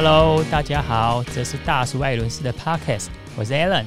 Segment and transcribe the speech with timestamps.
[0.00, 3.84] Hello，大家好，这是大叔艾伦斯的 Podcast，我是 Alan，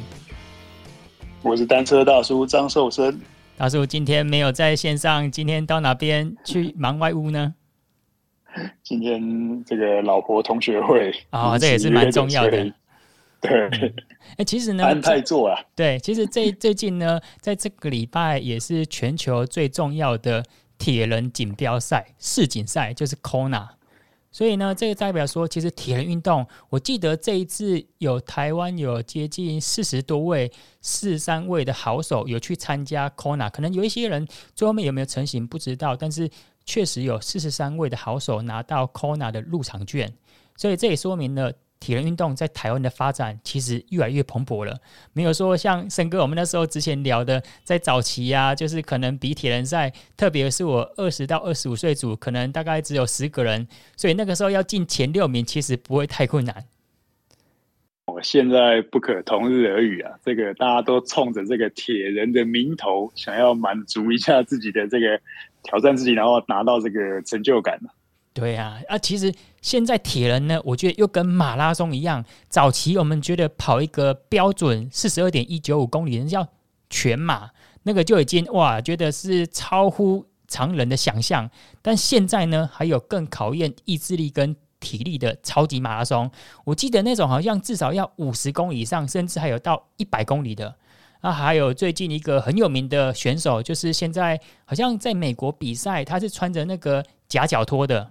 [1.42, 3.18] 我是单车大叔张寿生。
[3.56, 7.56] 大叔今天没有在线上，今天到哪边去忙外务呢？
[8.84, 12.74] 今天这个老婆同学会啊、哦，这也是蛮重要的。
[13.40, 13.94] 对，哎、
[14.40, 15.62] 嗯，其实呢，安太座啊。
[15.78, 20.44] 对，其实这 最近呢，在这个礼拜也是全球最重要的
[20.78, 23.70] 铁人锦标赛世锦赛，就是 Kona。
[24.32, 34.26] 所以呢，这个代表说，其实铁人运动，我记得这一次有台湾有接近四十多位、四十三位的好手有去参加 Kona，可能有一些人
[34.56, 36.30] 最后面有没有成型不知道，但是
[36.64, 40.14] 确实有四十三位的好手拿到 Kona 的入场券，
[40.56, 41.54] 所以这也说明了。
[41.82, 44.80] 铁人运动在台湾的发展其实越来越蓬勃了，
[45.14, 56.64] 没有说像森哥我们那时候之前聊的，在早期啊，就是可能比铁人赛，特别是我二十到二十五岁组，可能大概只有十个人，所以那个时候要进前六名，其实不会太困难。
[58.06, 65.20] 我现在不可同日而语啊，这个大家都冲着这个铁人的名头，想要满足一下自己的这个
[65.64, 67.80] 挑战自己，然后拿到这个成就感。
[68.34, 72.24] 对呀，啊，其实现在铁人呢，我觉得又跟马拉松一样。
[72.48, 76.48] 早期我们觉得跑一个标准四十二点一九五公里，人叫
[76.90, 77.50] 全马，
[77.84, 81.50] 那个就已经哇，觉得是超乎常人的想象。
[81.82, 86.32] 但现在呢，还有更考验意志力跟体力的超级马拉松。
[86.64, 90.74] 我记得那种好像至少要五十公里以上，甚至还有到一百公里的。
[91.20, 98.10] 啊，还有最近一个很有名的选手，就是现在好像在美国比赛，他是穿着那个夹脚拖的。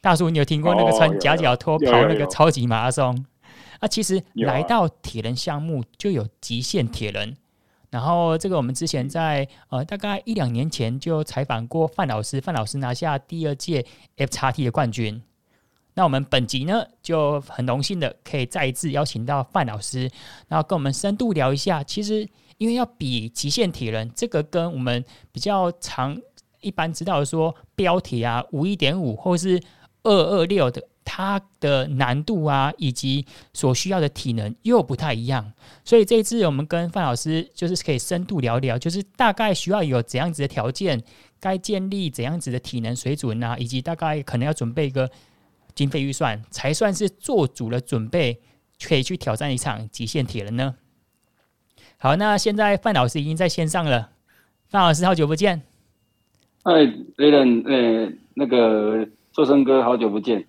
[0.00, 3.24] 大叔，你有听过那个穿夹脚拖跑那个超级马拉松？
[3.80, 7.36] 啊，其实来到铁人项目就有极限铁人。
[7.90, 13.84] 然后这个我们之前在呃大概一两年前就采访过范老师，范老师拿下第二届
[14.16, 15.22] F 叉 T 的冠军。
[15.94, 20.10] 那我们本集呢就很荣幸的可以再一次邀请到范老师，
[20.48, 21.82] 然后跟我们深度聊一下。
[21.82, 26.20] 其实因为要比极限铁人，这个跟我们比较常
[26.60, 29.60] 一般知道的说标铁啊五一点五或是
[30.04, 35.52] 二二六的，它的难度啊，以及所需要的体能又不太一样，
[35.84, 41.02] 所以这一次我们跟范老师就是可以深度聊聊，就是大概需要有怎样子的条件，
[41.40, 45.10] 该建立怎样子的体能水准啊，以及大概可能要准备一个
[45.74, 48.40] 经费预算，才算是做足了准备，
[48.82, 50.76] 可以去挑战一场极限铁人呢。
[51.98, 54.10] 好，那现在范老师已经在线上了，
[54.68, 55.62] 范老师好久不见。
[56.62, 56.72] 哎
[57.16, 59.08] ，Alan，呃，那个。
[59.38, 60.44] 寿生哥，好久不见！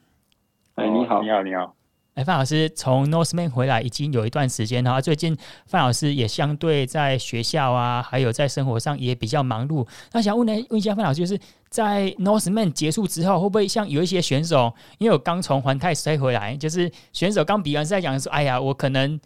[0.73, 1.75] 哎、欸，你好，你好，你好！
[2.15, 9.87] 哎，范老师从 Norseman 回来已经有一段时间了，最近范老师也相对在学校啊，还有在生活上也比较忙碌。
[10.11, 11.39] 那想问呢，问一下范老师，就是
[11.69, 19.19] 在 Norseman 结束之后，会不会像有一些选手，因为我刚从环太摔回来，就是选手刚比完赛讲说：“哎呀，我可能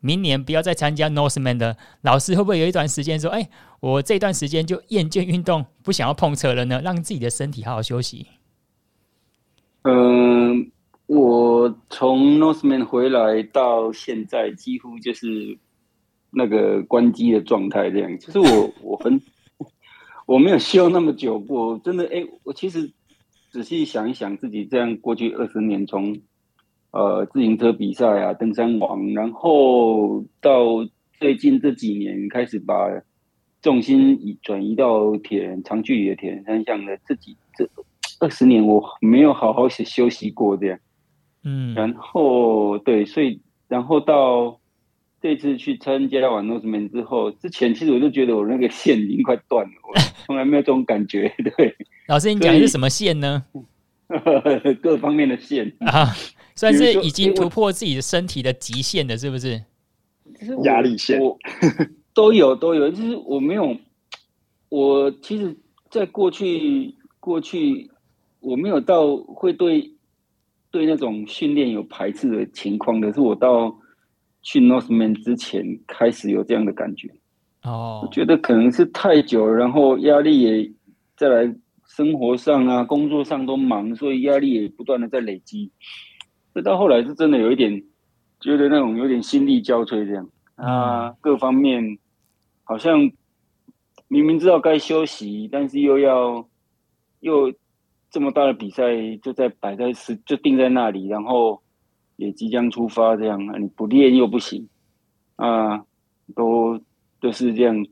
[0.00, 3.50] 明年不要再参加 Norseman 的。”老师会不会有一段时间说：“哎，
[3.80, 8.26] 我这段时间就厌倦运动，不想要碰车了呢？”让自己的身体好好休息。
[9.90, 10.70] 嗯，
[11.06, 15.56] 我从 Northman 回来到现在，几乎就是
[16.30, 18.18] 那个关机的状态这样。
[18.18, 19.18] 其实我 我很
[20.26, 22.92] 我没有休那么久过，真的哎、我其实
[23.50, 26.18] 仔细想一想，自己这样过去二十年，从
[26.90, 30.86] 呃自行车比赛啊、登山王，然后到
[31.18, 32.74] 最近这几年开始把
[33.62, 37.66] 重心移转移到铁人长距离的铁人三项的自己这。
[38.20, 40.78] 二十年我没有好好休休息过这样，
[41.44, 44.58] 嗯，然后对，所以然后到
[45.22, 49.94] 这次去参加完 Norseman 之后，之前其实我就觉得我那个线已经快断了，我
[50.26, 51.32] 从来没有这种感觉。
[51.56, 51.76] 对，
[52.08, 53.44] 老师，你讲的是什么线呢？
[54.82, 56.12] 各方面的线啊，
[56.56, 59.62] 算是已经突破自己的身体的极限的，是不是？
[60.64, 61.38] 压力线我
[62.14, 63.76] 都有都有，就是我没有，
[64.70, 65.56] 我其实
[65.88, 67.88] 在过去过去。
[68.40, 69.92] 我没有到会对
[70.70, 73.76] 对那种训练有排斥的情况，可是我到
[74.42, 77.08] 去 Northman 之前开始有这样的感觉。
[77.64, 80.72] 哦，我觉得可能是太久了，然后压力也
[81.16, 81.52] 再来，
[81.86, 85.72] 生活上啊、工作上都忙，所以压力也不断的在累积。
[86.54, 87.82] 这到后来是真的有一点
[88.40, 91.98] 觉得那种有点心力交瘁这样啊，各方面
[92.62, 93.10] 好像
[94.06, 96.48] 明明知道该休息，但是又要
[97.20, 97.52] 又。
[98.10, 98.84] 这么大的比赛
[99.22, 101.62] 就在摆在是就定在那里，然后
[102.16, 104.68] 也即将出发，这样，你不练又不行
[105.36, 105.84] 啊，
[106.34, 106.80] 都
[107.20, 107.86] 都是这样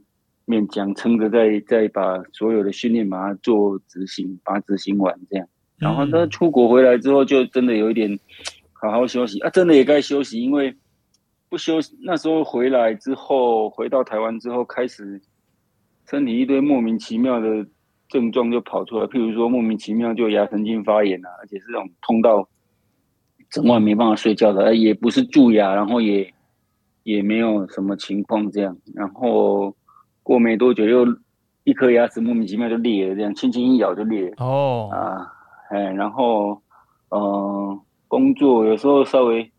[0.46, 5.46] 勉强撑着，在在把所有的训练把它做执行，把它执行完这样。
[5.76, 8.18] 然后他出国回来之后，就真的有一点
[8.72, 10.74] 好好休息啊，真的也该休息，因为
[11.48, 15.20] 不休息，那时候回来之后，回到台湾之后，开始
[16.08, 17.66] 身体一堆莫名其妙的
[18.08, 22.48] 症状就跑出来，譬如说莫名其妙就牙神经发炎啊，而且是这种痛到
[23.50, 26.32] 整晚没办法睡觉的，也不是蛀牙，然后也
[27.02, 29.74] 也没有什么情况这样，然后
[30.22, 31.06] 过没多久又
[31.64, 35.32] 一颗牙齿莫名其妙就裂了，这样轻轻一咬就裂哦啊，
[35.70, 36.60] 哎，然后
[37.10, 37.20] 嗯。
[37.20, 39.50] 呃工作有时候稍微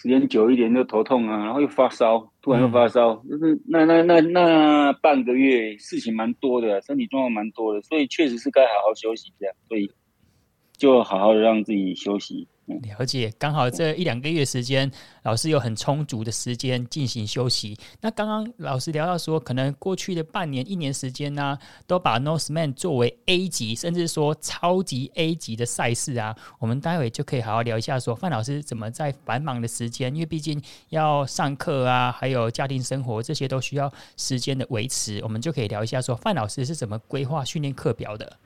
[0.00, 9.90] 时间久一点就头痛啊，然后又发烧，突然又发烧，嗯、就是那那那那半个月事情蛮多的，身体状况蛮多的，所以确实是该好好休息一下，所以
[10.76, 12.46] 就好好的让自己休息。
[12.82, 14.90] 了解，刚好这一两个月时间，
[15.22, 17.76] 老师有很充足的时间进行休息。
[18.02, 26.36] 那刚刚老师聊到说，可能过去的半年、一年时间呢、都把 Norseman 作为 A 级，甚至说超级 A 级的赛事啊。
[26.58, 38.38] 我们待会就可以好好聊一下，说范老师怎么在繁忙的时间，因为毕竟要上课啊，还有家庭生活这些都需要时间的维持，我们就可以聊一下，说范老师是怎么规划训练课表的。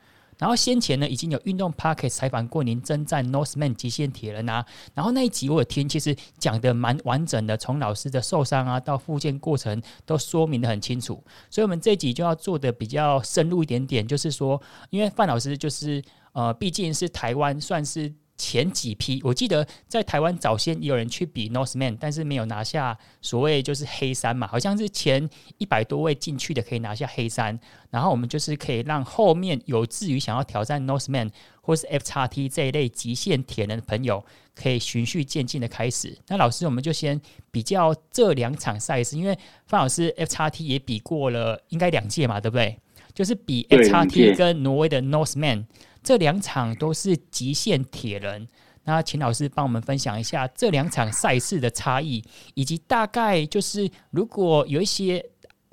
[0.43, 16.03] 然后先前呢，已经有运动 Pocket 采访过您征战 Northman 极限铁人啊，然后那一集我有听，其实讲的蛮完整的，从老师的受伤啊到复健过程都说明的很清楚，所以我们这一集就要做的比较深入一点点，就是说，因为范老师就是
[16.33, 18.13] 呃，毕竟是台湾算是。
[18.35, 27.57] 前几批，我记得在台湾早先也有人去比 Northman，但是没有拿下所谓就是黑山嘛，好像是前一百多位进去的可以拿下黑山，
[27.91, 31.29] 然后我们就是可以让后面有志于想要挑战 Northman
[31.61, 34.25] 或是 F 叉 T 这一类极限铁人的朋友，
[34.55, 36.17] 可以循序渐进的开始。
[36.27, 37.21] 那老师，我们就先
[37.51, 39.37] 比较这两场赛事，因为
[39.67, 42.77] 范老师 F 叉 T 也比过了，应该两届嘛，对不对？
[43.13, 45.65] 就是比 F 叉 T 跟挪威的 Norseman。
[46.03, 48.45] 这两场都是极限铁人，
[48.83, 52.21] 那秦老师帮我们分享一下这两场赛事的差异，
[52.55, 55.25] 以及大概就是如果有一些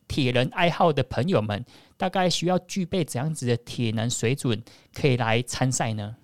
[0.06, 1.64] 铁人爱好的朋友们，
[1.96, 4.62] 大概需要具备怎样子的铁能水准，
[4.94, 6.14] 可以来参赛呢？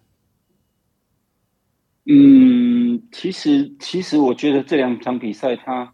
[2.05, 5.93] 嗯，其实其实我觉得这两场比赛它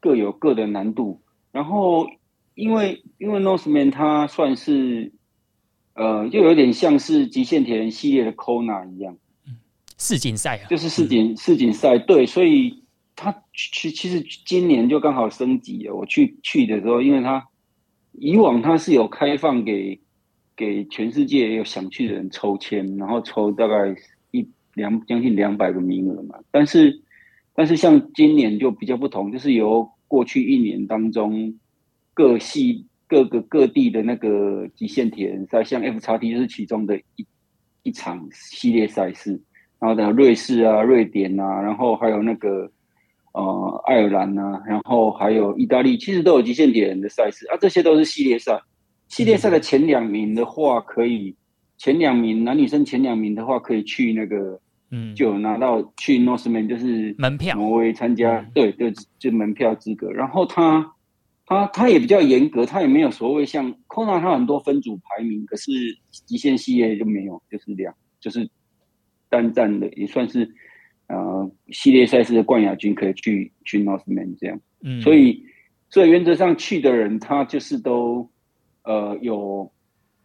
[0.00, 1.20] 各有各的难度，
[1.52, 2.08] 然后
[2.54, 5.12] 因为因为 Norseman 它算是。
[5.94, 9.14] 呃，就有点像是极限铁人系列的 Kona 一样，
[9.98, 11.98] 世锦赛啊，就是世锦世锦赛。
[11.98, 12.82] 对，所以
[13.14, 15.94] 他其其实今年就刚好升级了。
[15.94, 17.46] 我去去的时候，因为他
[18.12, 20.00] 以往他是有开放给
[20.56, 23.94] 给全世界有想去的人抽签，然后抽大概
[24.30, 26.38] 一两将近两百个名额嘛。
[26.50, 27.02] 但是
[27.54, 31.54] 但是像今年就比较不同，就是由过去一年当中
[32.14, 32.86] 各系。
[33.12, 37.26] 各个各地的那个极限铁人赛，像 F 叉 T 就是其中的一
[37.82, 39.38] 一场系列赛事，
[39.78, 42.70] 然后的瑞士啊、瑞典啊，然后还有那个
[43.34, 48.58] 呃爱尔兰啊，然后还有意大利，其实都有极限铁人的赛事啊，这些都是系列赛。
[49.08, 51.36] 系列赛的前两名的话，可以
[51.76, 54.58] 前两名男女生前两名的话，可以去那个，
[54.90, 60.10] 嗯，就拿到去 Northman 就是门票，挪威参加，对对，就门票资格。
[60.10, 60.94] 然后他。
[61.52, 65.70] 他他也比较严格，他也没有所谓像 Kona，他很多分组排名，可是
[66.26, 68.48] 极限系列就没有，就是两就是
[69.28, 70.48] 单站的，也算是
[71.08, 75.44] 呃系列赛事的冠亚军可以去去 Northman 这样，嗯，所以
[75.90, 78.30] 所以原则上去的人，他就是都
[78.84, 79.70] 呃有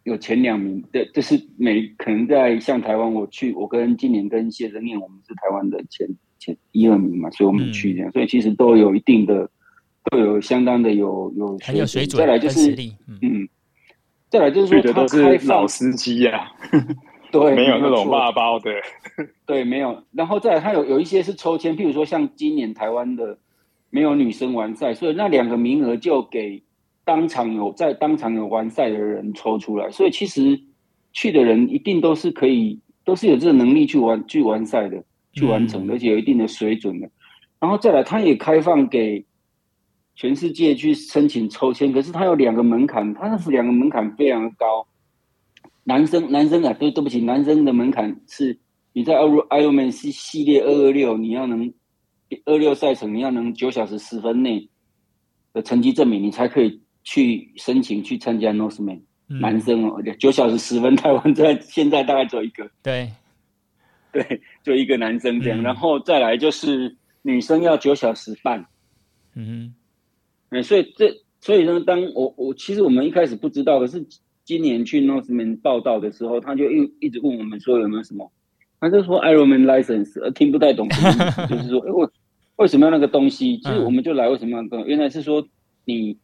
[0.03, 6.07] 有前两名的，就是每可能在像台湾，我去我跟今年跟谢哲念，我们是台湾的前
[6.39, 9.49] 前一二名嘛，所以我们去这样，嗯、所以其实都有一定的。
[10.09, 12.71] 都有相当的有有很有水准，再来就是
[13.07, 13.49] 嗯，嗯，
[14.29, 16.51] 再来就是说他开放老司机呀，
[17.31, 18.71] 对，没有那种骂包的，
[19.45, 20.03] 对，没有。
[20.11, 23.37] 然后再来，他有有一些是抽签，譬如说像今年台湾的
[23.89, 26.61] 没有女生完赛，所以那两个名额就给
[27.03, 29.89] 当场有在当场有完赛的人抽出来。
[29.91, 30.59] 所以其实
[31.13, 37.09] 去的人一定都是可以，都是有这个能力去完去完赛的，去完成的，而且有一定的水准的。
[37.59, 39.25] 然后再来，他也开放给。
[40.17, 44.87] 全世界去申请抽签，可是他有两个门槛，他是两个门槛非常的高。
[45.83, 48.57] 男生，男生啊，对，对不起，男生的门槛是
[48.93, 51.71] 你在 Ironman 系系列二二六，你要能
[52.45, 54.67] 二六赛程，你要能九小时十分内
[55.53, 59.01] 的成绩证明，你才可以去申请去参加 Norseman。
[59.29, 63.11] 嗯、男生哦，九小时十分，台湾在现在大概只有一个，对，
[64.11, 68.65] 对，就一个男生这样，嗯、然后再来就是女生要九小时半，
[69.35, 69.75] 嗯。
[70.49, 74.05] 哎，所以这所以呢，当我我其实我们一开始不知道，可是
[74.45, 78.31] 今年去 Northman 报道的时候，他就一一直问我们说有没有什么
[78.79, 82.11] 他就说 Ironman license，听不太懂就是说，哎，我
[82.57, 83.57] 为什么要那个东西？
[83.57, 84.87] 其实我们就来为什么要那个？
[84.87, 85.47] 原来是说
[85.85, 86.17] 你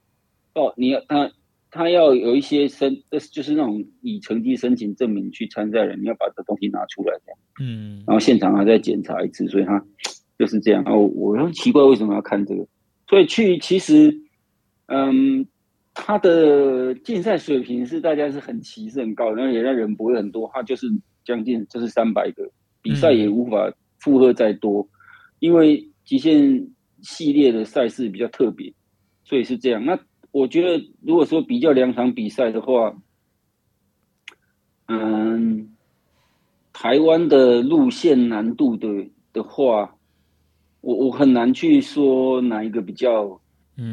[0.54, 1.32] 哦，你要他
[1.70, 3.02] 他要有一些申，
[3.32, 7.40] 就是那种以成绩申请证明去参赛人，你要把这东西拿出来这样。
[7.62, 9.84] 嗯，然后现场还在检查一次，所以他
[10.38, 10.84] 就是这样。
[10.86, 12.66] 哦，我很奇怪为什么要看这个，
[13.14, 14.22] 所以去其实，
[14.88, 15.46] 嗯。
[15.96, 20.88] 他的竞赛水平是大家是很歧视很高，然后也让人不会很多，他就是
[21.24, 22.50] 将近就是三百个
[22.82, 24.90] 比赛也无法负荷再多，嗯、
[25.38, 26.68] 因为极限
[27.04, 28.74] 系列的赛事比较特别，
[29.24, 29.86] 所以是这样。
[29.86, 30.00] 那
[30.32, 32.98] 我觉得如果说比较两场比赛的话，
[34.88, 35.76] 嗯，
[36.74, 38.88] 台湾的路线难度的
[39.32, 39.93] 的话，
[40.84, 43.42] 我我很难去说哪一个比较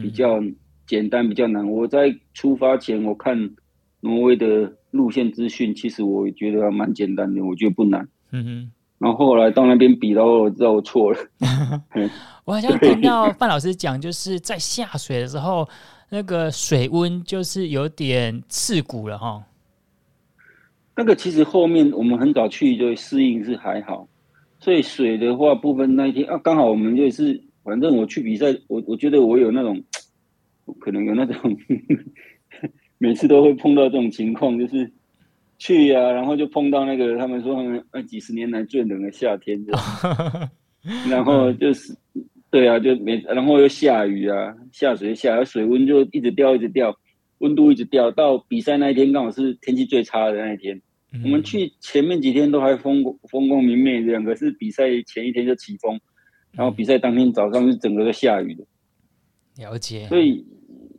[0.03, 0.39] 比较。
[0.87, 1.65] 简单比较难。
[1.71, 3.55] 我在出发前，我看
[4.01, 8.09] 挪威的路线资讯，其实我觉得蛮简单的，我觉得不难。
[8.33, 8.73] 嗯哼。
[8.99, 11.19] 然后后来到那边比，然后我知道我错了。
[12.45, 15.69] 我好像听到范老师讲，就是在下水的时候，
[16.09, 19.41] 那个水温就是有点刺骨了哈。
[20.97, 24.09] 那个其实后面我们很早去就适应是还好，
[24.61, 29.83] 所以水的话部分那一天啊，刚好我们就是反正我去比赛，我我觉得我有那种。
[30.79, 31.57] 可能有那种，
[32.97, 34.89] 每次都会碰到这种情况，就是
[35.59, 39.61] 去呀、啊，然后就碰到那个他们说他们呃几十年来最冷的夏天，
[41.11, 41.93] 然后就是
[42.53, 46.97] 对啊，就每，然后又下雨啊，下水下，水温就一直掉一直掉，
[47.39, 50.81] 温度一直掉，到比赛那一天刚好是天气最差的那一天。
[51.25, 56.01] 我们去前面几天都还风风光明媚这样，可是比赛前一天就起风，
[56.53, 58.65] 然后比赛当天早上是整个都下雨的。
[59.57, 60.47] 了解，所以。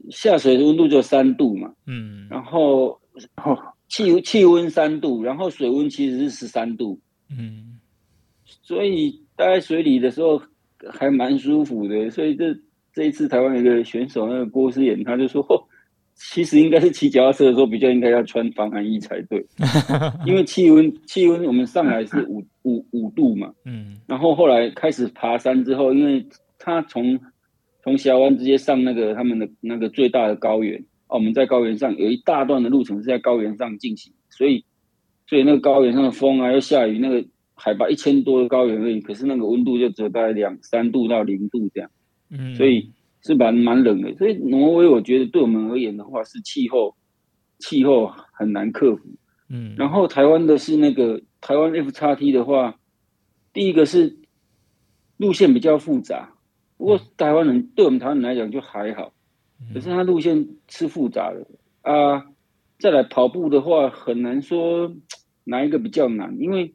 [0.09, 2.99] 下水的温度就三度嘛，嗯，然后
[3.87, 6.99] 气气温三度，然后水温其实是十三度，
[7.29, 7.79] 嗯，
[8.43, 10.41] 所以待在水里的时候
[10.89, 12.09] 还蛮舒服的。
[12.09, 12.53] 所以这
[12.91, 15.41] 这一次台湾有个选手，那个郭思妍，他就说，
[16.29, 19.43] 其实应该是骑脚踏车的时候比较应该要穿防寒衣才对，
[20.25, 26.25] 因为气温气温我们上来是五五五度嘛，嗯，然后后来开始爬山之后，因为
[26.59, 27.19] 他从
[27.83, 34.63] 从峡湾直接上那个他们的那个最大的高原哦，我们在高原上有一大段的路程是在高原上进行，所以
[35.27, 37.25] 所以那个高原上的风啊又下雨，那个
[37.55, 41.89] 海拔一千多的高原而已，可是那个温度就只有大概两三度到零度这样，
[42.29, 42.91] 嗯，所以
[43.23, 44.13] 是蛮蛮冷的。
[44.15, 46.95] 所以挪威我觉得对我们而言的话是气候
[47.59, 49.03] 气候很难克服，
[49.49, 52.75] 嗯，然后台湾的是那个台湾 F 叉 T 的话，
[53.53, 54.17] 第一个是
[55.17, 56.33] 路线比较复杂。
[56.77, 59.13] 不过台湾人对我们台湾人来讲就还好，
[59.73, 61.45] 可是它路线是复杂的
[61.81, 62.25] 啊。
[62.79, 64.91] 再来跑步的话，很难说
[65.43, 66.73] 哪一个比较难，因为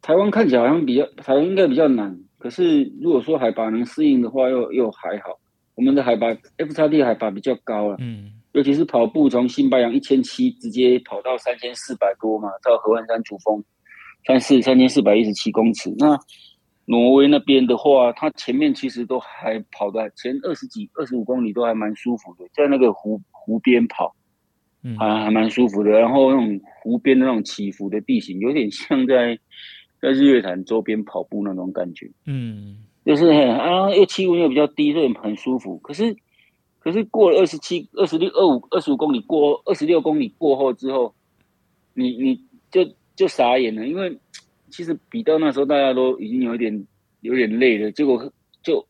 [0.00, 2.18] 台湾看起来好像比较台湾应该比较难。
[2.38, 5.38] 可是如果说海拔能适应的话，又又还好。
[5.82, 13.62] 我们的海拔 FXT 海拔比较高了，嗯，尤其是跑步从新白杨一千七直接跑到三千四百多嘛，到合欢山主峰
[14.26, 16.18] 三四三千四百一十七公尺，那。
[16.84, 24.12] 挪威那边的话，它前面其实都还跑的前二十几、二十五公里都还蛮舒服的，在那个湖湖边跑，
[24.82, 25.90] 嗯，还还蛮舒服的。
[25.90, 29.38] 然后那种湖边的那种起伏的地形，有点像在
[30.00, 35.78] 在日月潭周边跑步那种感觉，嗯，就是啊，又气温又比较低，所以很舒服。
[35.78, 36.16] 可是
[36.78, 41.14] 可是过了二十七、二十六、二五、二十五公里过二十六公里过后之后，
[41.94, 42.40] 你你
[42.70, 44.18] 就就傻眼了，因为。
[44.74, 46.86] 其实比到那时候，大家都已经有点
[47.20, 47.92] 有点累了。
[47.92, 48.32] 结果
[48.62, 48.82] 就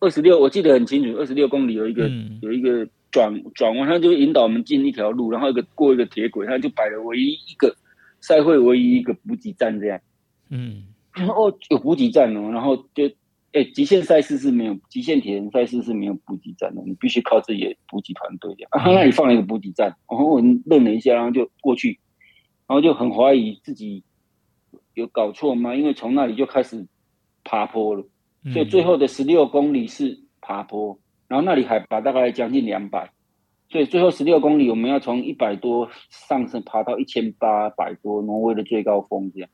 [0.00, 7.76] 二十六，我记得很清楚，二十六公里有一个、嗯、有一个转转弯，他就引导我们进一条路，然后一个过一个铁轨，他就摆了唯一一个
[8.20, 10.00] 赛会唯一一个补给站这样。
[10.48, 13.10] 嗯，然后哦有补给站哦，然后就
[13.52, 18.70] 哎极限赛事是没有极限铁人赛事是没有补给站的，你必须靠自己的补给团队这样。
[18.72, 21.98] 啊，那里放了一个补给站，然后我们愣了一下，然后就过去，
[22.66, 24.04] 然后就很怀疑自己。
[24.94, 25.76] 有搞错吗？
[25.76, 26.84] 因为从那里就开始
[27.44, 28.04] 爬坡了，
[28.52, 33.08] 所以最后的十六公里是爬坡，然后那里海拔大概将近两百，
[33.70, 39.48] 所以最后十六公里我们要从一百多上升爬到一千八百多，挪威的最高峰这样。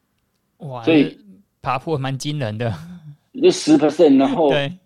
[0.60, 1.14] 哇，所以
[1.60, 2.72] 爬坡蛮惊人的，
[3.42, 4.78] 就十 percent，然后对，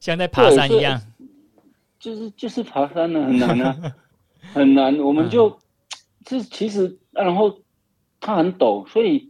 [0.00, 1.00] 像在爬山一样，
[1.98, 3.76] 就是就是爬山呢，很难啊，
[4.54, 4.98] 很难。
[4.98, 5.58] 我们就
[6.24, 7.60] 这、嗯、其实，然后
[8.20, 9.28] 它很陡，所以。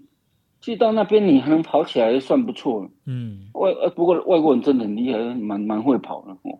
[0.60, 2.90] 去到那边，你还能跑起来，算不错了。
[3.06, 6.58] 嗯，外呃，不过外国人真的很厉害，蛮蛮会跑的哦。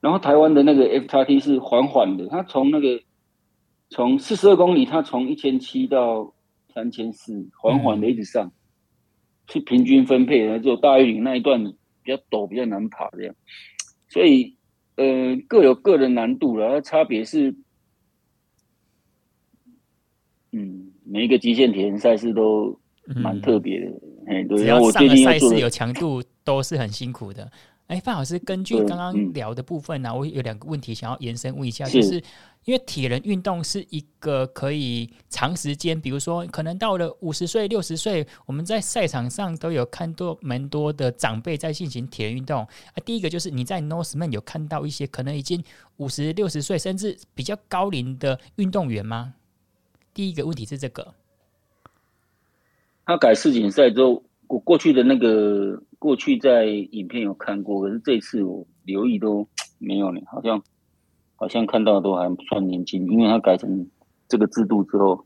[0.00, 3.00] 然后台湾的那个 F 叉 T 是缓缓的，它从那个
[3.90, 6.34] 从四十二公里，它从一千七到
[6.74, 8.50] 三千四，缓缓的一直上。
[9.48, 11.64] 是平均分配的，只有大玉岭那一段
[12.02, 13.34] 比较陡，比较难爬这样，
[14.08, 14.56] 所以
[14.96, 17.54] 呃各有各的难度了，它差别是，
[20.52, 23.86] 嗯，每一个极限体验赛事都蛮特别的，
[24.26, 27.50] 哎、嗯，对，然后我最近要做赛事有强度都是很辛苦的。
[27.88, 32.22] 哎，范老师，根据刚刚聊的部分呢、啊，我有两个问题想要延伸问一下，就是。
[32.64, 42.68] 因为铁人运动是一个可以长时间，比如说可能到了五十岁、六十岁，我们在赛场上都有看多蛮多的长辈在进行铁人运动啊。
[43.06, 45.64] 第一个就是你在 Norseman 有看到一些可能已经
[45.96, 49.32] 五十六十岁甚至比较高龄的运动员吗？
[50.12, 51.14] 第一个问题是这个。
[53.06, 60.62] 他改世锦赛之后，我过去的那个过去在影片有看过，可是这次我留意都 没有呢，好像。
[61.40, 63.88] 好像看到的都还算年轻，因为他改成
[64.26, 65.24] 这个制度之后，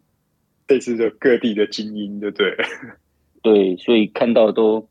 [0.69, 2.55] 这次的各地的精英，对不对？
[3.41, 4.87] 对，所以看到的都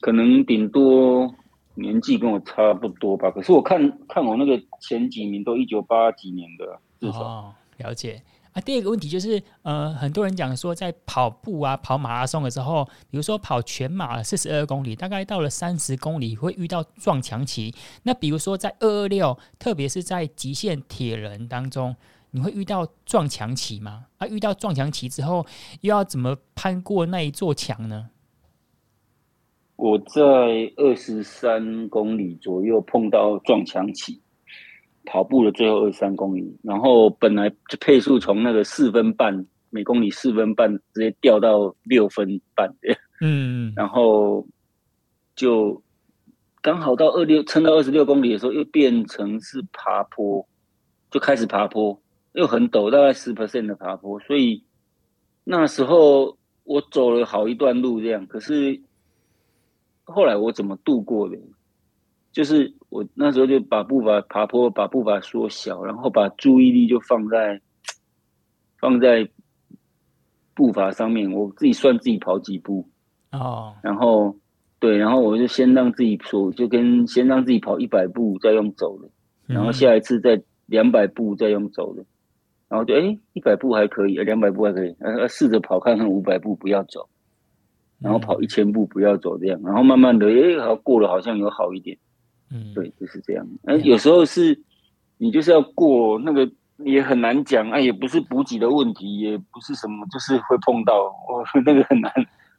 [0.00, 1.34] 可能顶多
[1.76, 3.30] 年纪跟我差不多吧。
[3.30, 7.20] 可是我看看我那个前几名都一九八几年的，至少。
[7.22, 8.20] 哦，了解。
[8.54, 17.74] 啊，第二个问题就是，呃，很多人讲说，在跑步啊、跑马拉松的时候，比如说跑全马四十二公里，大概到了三十公里会遇到撞墙期。
[18.04, 21.96] 那比如说在二二六，特别是在极限铁人当中，
[22.30, 24.06] 你会遇到撞墙期吗？
[24.18, 25.44] 啊，遇到撞墙期之后，
[25.80, 28.10] 又要怎么攀过那一座墙呢？
[29.74, 30.22] 我在
[30.76, 34.20] 二十三公里左右碰到撞墙期。
[35.06, 42.72] 跑步的最后二十三公里，然后本来就配速从那个四分半每公里四分半直接掉到六分半，
[43.20, 44.46] 嗯，然后
[45.36, 45.82] 就
[46.62, 50.46] 刚好到二六撑到二十六公里的时候，又变成是爬坡，
[51.10, 52.00] 就开始爬坡，
[52.32, 54.62] 又很陡，大概十 percent 的爬坡，所以
[55.44, 58.80] 那时候我走了好一段路这样，可是
[60.04, 61.36] 后来我怎么度过的？
[62.34, 67.60] 就是我那时候就把步伐爬坡，把步伐缩小，然后把注意力就放在
[68.80, 69.30] 放在
[70.52, 71.30] 步伐上面。
[71.30, 72.88] 我自己算自己跑几步
[73.30, 74.36] 哦，然后
[74.80, 79.08] 对，然后我就先让自己说，就跟先让自己跑一百步，再用走的，
[79.46, 82.04] 然后下一次再两百步，再用走的，
[82.68, 87.08] 然后就哎一百步还可以，两百步还可以，呃试着跑看看五百步不要走，
[88.00, 91.96] 然后跑一千步不要走这样，然后慢慢的哎好过了，好像有好一点。
[92.54, 93.46] 嗯，对，就是这样。
[93.64, 94.58] 哎，有时候是，
[95.18, 102.12] 你就是要过那个，也很难讲啊，也不是补给的问题，也不是什么，就是会碰到，哦， 那个很难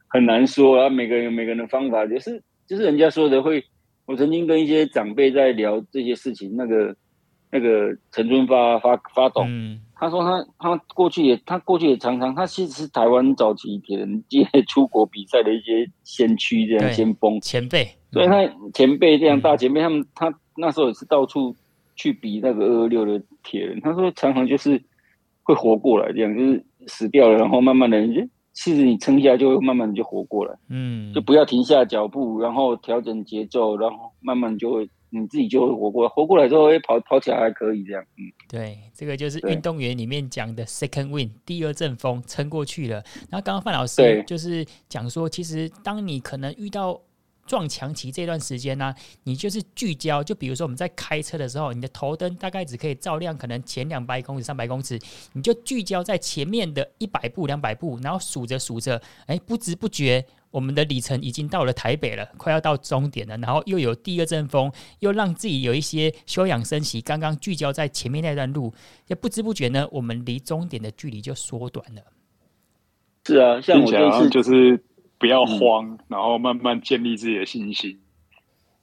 [0.08, 0.90] 很难说啊。
[0.90, 3.64] 每个人有每个人的方法，就是就是人家说的会。
[4.08, 6.96] 我曾经跟一些长辈在聊这些事情，那个
[7.50, 17.90] 那个陈春发发发董，嗯，他说他他过去也他过去也常常，他其实是台湾早期铁人接出国比赛的一些先驱，这样先锋前辈。
[18.16, 21.54] 所以他前辈这样大前辈，他们他那时候也是到处
[21.98, 23.80] 去比那个二二六的铁人。
[23.82, 24.82] 他说常常就是
[25.44, 28.02] 会活过来，这样就是死掉了，然后慢慢的，
[28.54, 30.56] 其实你撑下就会慢慢的就活过来。
[30.70, 36.10] 嗯，就不要停下脚步，然后调整节奏，然后慢慢就会你自己就会活过来。
[36.10, 38.02] 活过来之后，哎，跑跑起来还可以这样。
[38.18, 43.04] 嗯，对，这个就是运动员里面讲的 second wind，第二阵风撑过去了。
[43.30, 46.98] 然后刚刚范老师就是讲说，其实当你可能遇到
[47.46, 50.24] 撞墙期这段时间呢、啊，你就是聚焦。
[50.24, 55.00] 就比如说我们在开车的时候，你的头灯大概只可以照亮可能前两百公尺、三百公尺，
[55.34, 63.38] 你就聚焦在前面的一百步、两百步，然后数着数着，哎，不知不觉我们的里程已经到了台北了，快要到终点了。
[63.38, 67.00] 然后又有第二阵风，又让自己有一些休养生息。
[67.00, 68.74] 刚刚聚焦在前面那段路，
[69.08, 72.02] 也不知不觉呢，我们离终点的距离就缩短了。
[73.26, 74.84] 是啊，像我这次就是。
[75.18, 78.00] 不要慌，嗯，然后慢慢建立自己的信心，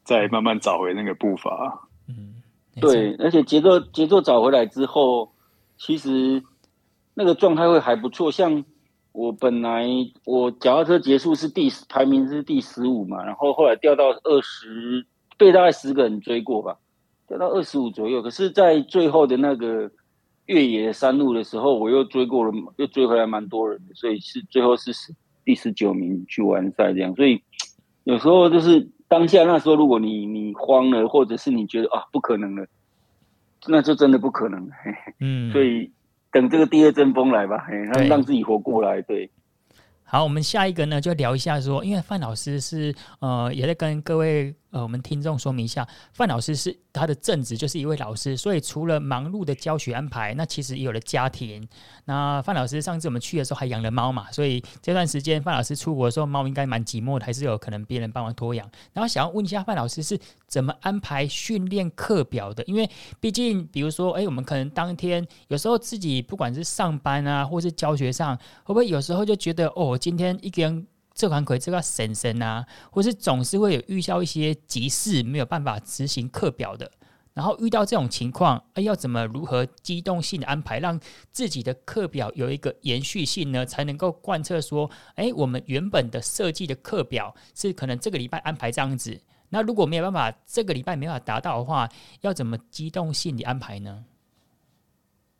[0.02, 1.88] 再慢慢找回那个步伐。
[2.08, 2.42] 嗯，
[2.80, 5.30] 对，而且节奏节奏找回来之后，
[5.76, 6.42] 其实
[7.14, 8.32] 那个状态会还不错。
[8.32, 8.64] 像
[9.12, 9.86] 我本来
[10.24, 16.78] 我脚踏车结束是第十，排名是第十五嘛，然后后来掉到二十，被大概十个人追过吧，
[17.28, 18.22] 掉到二十五左右。
[18.22, 19.90] 可是，在最后的那个
[20.46, 25.14] 越野山路的时候，我又追过了，又追回来蛮多人的，所以是最后是十。
[25.44, 27.42] 第十九名去完赛这样，所以
[28.04, 32.66] 有时候就是当下那时候，如果你你慌了，或者是你觉得啊不可能了，
[33.66, 34.70] 那就真的不可能。
[35.20, 35.90] 嗯，所以
[36.30, 39.02] 等这个第二阵风来吧，让让自己活过来。
[39.02, 39.30] 对，
[40.04, 51.68] 好，我们下一个呢就聊一下说，因为范老师是呃也在跟各位呃，我们听众说明一下，范老师是他的正职就是一位老师，所以除了忙碌的教学安排，那其实也有了家庭。
[52.06, 58.66] 那范老师上次我们去的时候还养了猫嘛，所以这段时间范老师出国的时候，猫应该蛮寂寞的，还是有可能别人帮忙托养。
[58.94, 62.64] 然后想要问一下范老师是怎么安排训练课表的？
[62.64, 62.88] 因为
[63.20, 70.86] 毕竟，比如说，哎，我们可能当天有时候自己不管是上班啊，或是教学上，会不会有时候就觉得哦，今天一个人。
[71.14, 76.90] 这款可以这个神神啊，或是总是会有遇到一些急事，没有办法执行课表的。
[77.34, 81.00] 然后遇到这种情况，哎，要怎么如何机动性的安排，让
[81.32, 83.64] 自己的课表有一个延续性呢？
[83.64, 89.18] 才能够贯彻说，哎，我们原本的设计的课表是可能这个礼拜安排这样子。
[89.48, 91.88] 那如果没有办法，这个礼拜没法达到的话，
[92.20, 94.04] 要怎么机动性的安排呢？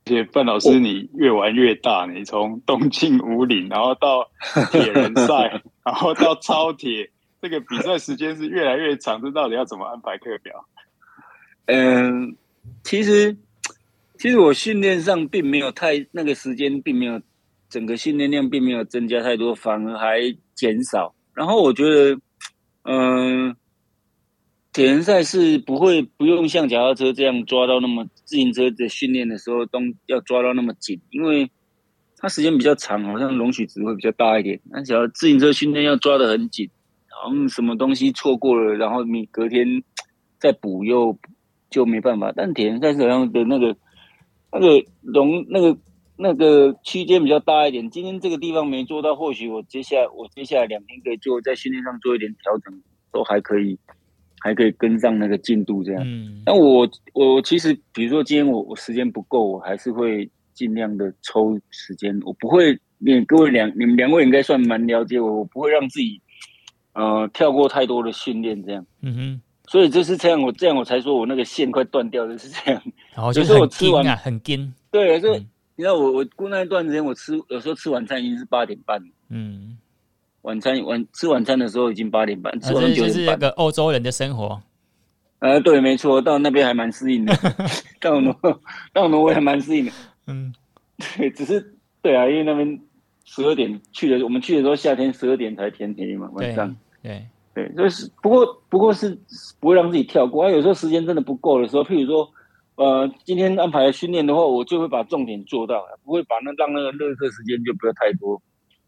[0.05, 4.29] 而且范老师，你越玩越大，你从东进五岭，然后到
[4.73, 7.09] 铁人赛， 然后到超铁，
[7.41, 10.67] 这个比赛时间是越来越长，这到底要怎么安排课表？
[11.67, 12.37] 嗯，
[12.83, 13.37] 其实
[14.19, 17.21] 其实我训练上并没有太那个时间，并没有
[17.69, 20.21] 整个训练量并没有增加太多，反而还
[20.55, 21.15] 减少。
[21.33, 22.21] 然后我觉得，
[22.83, 23.57] 嗯。
[24.73, 31.51] 铁人赛是不会不用像脚踏车这样抓到那么自行车的训练的时候都要抓到那么紧，因为
[32.17, 34.59] 它时间比较长，好像容许值会比较大一点。
[34.71, 36.71] 那只要自行车训练要抓得很紧，
[37.11, 39.83] 然后什么东西错过了，然后你隔天
[40.39, 41.19] 再补又
[41.69, 42.33] 就没办法。
[42.35, 43.77] 但铁人赛是好像的那个
[44.53, 45.79] 那个容那个
[46.17, 47.91] 那个区间比较大一点。
[47.91, 52.83] 今天这个地方没做到，或许我接下来我接下来两天可以做在训练上做一点调整，
[53.13, 53.79] 都还可以。
[54.43, 56.03] 还可以跟上那个进度，这样。
[56.05, 62.19] 嗯，但我我其实，比如说今天我我时间不够，我还是会尽量的抽时间。
[62.25, 66.21] 我不会，你各位两你们两位应该算蛮了解我，我不会让自己
[66.95, 68.85] 呃跳过太多的训练，这样。
[69.03, 69.41] 嗯哼。
[69.69, 72.83] 所以就是这样，我这样我才说我那个线快断掉，就是这样。
[73.15, 74.75] 然 后就是我吃完啊，很紧。
[74.91, 79.01] 对，就、嗯、你知道我我过那一段时间，我吃有时候吃晚餐已经是八点半。
[79.31, 79.79] 嗯。
[80.43, 83.09] 晚餐晚吃晚餐的时候已经八点半，吃完九点半。
[83.09, 84.61] 这就是那个欧洲人的生活。
[85.39, 87.35] 呃，对，没错，到那边还蛮适应的。
[88.01, 88.37] 到挪
[88.93, 89.93] 到挪威还蛮适应的。
[90.27, 90.55] 嗯，
[91.17, 92.81] 对，只是对啊，因为那边
[93.25, 96.77] 十二点去的，我们去的时候夏天十二点才天黑嘛，晚上。
[97.03, 99.19] 对对，就是不过不过是
[99.59, 100.45] 不会让自己跳过。
[100.45, 102.29] 啊，有时候时间真的不够的时候，譬如说
[102.77, 108.41] 呃，今天安排训练的话，我就会把重点做到，不会把那让那个垃圾时间就不要太多。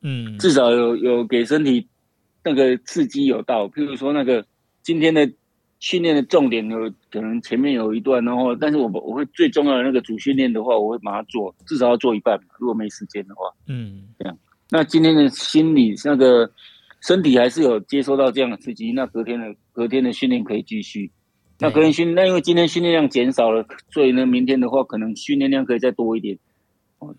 [0.04, 1.88] 嗯，至少有有给身体
[2.44, 4.44] 那个刺激有到，譬如说那个
[4.82, 5.28] 今天的
[5.80, 12.48] 训练的重点有可能前面有一段，然后但是我我会最重要的那个主训练的话，我会把它做，至少要做一半嘛。
[12.58, 14.38] 如果没时间的话，嗯，这样。
[14.70, 16.50] 那今天的心理那个
[17.00, 21.10] 身体还是有接收到这样的刺激，那隔天的隔天的训练可以继续。
[21.58, 26.38] 那隔天训那因为今天训练量减少了，所以呢，明天的话可能训练量可以再多一点，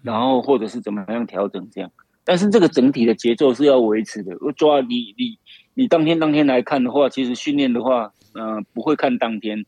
[0.04, 1.90] 然后或者是怎么样调整这样。
[2.26, 4.36] 但是这个整体的节奏是要维持的。
[4.42, 5.38] 我抓你你
[5.76, 9.64] 你当天当天来看的话，其实训练的话，呃，不会看当天。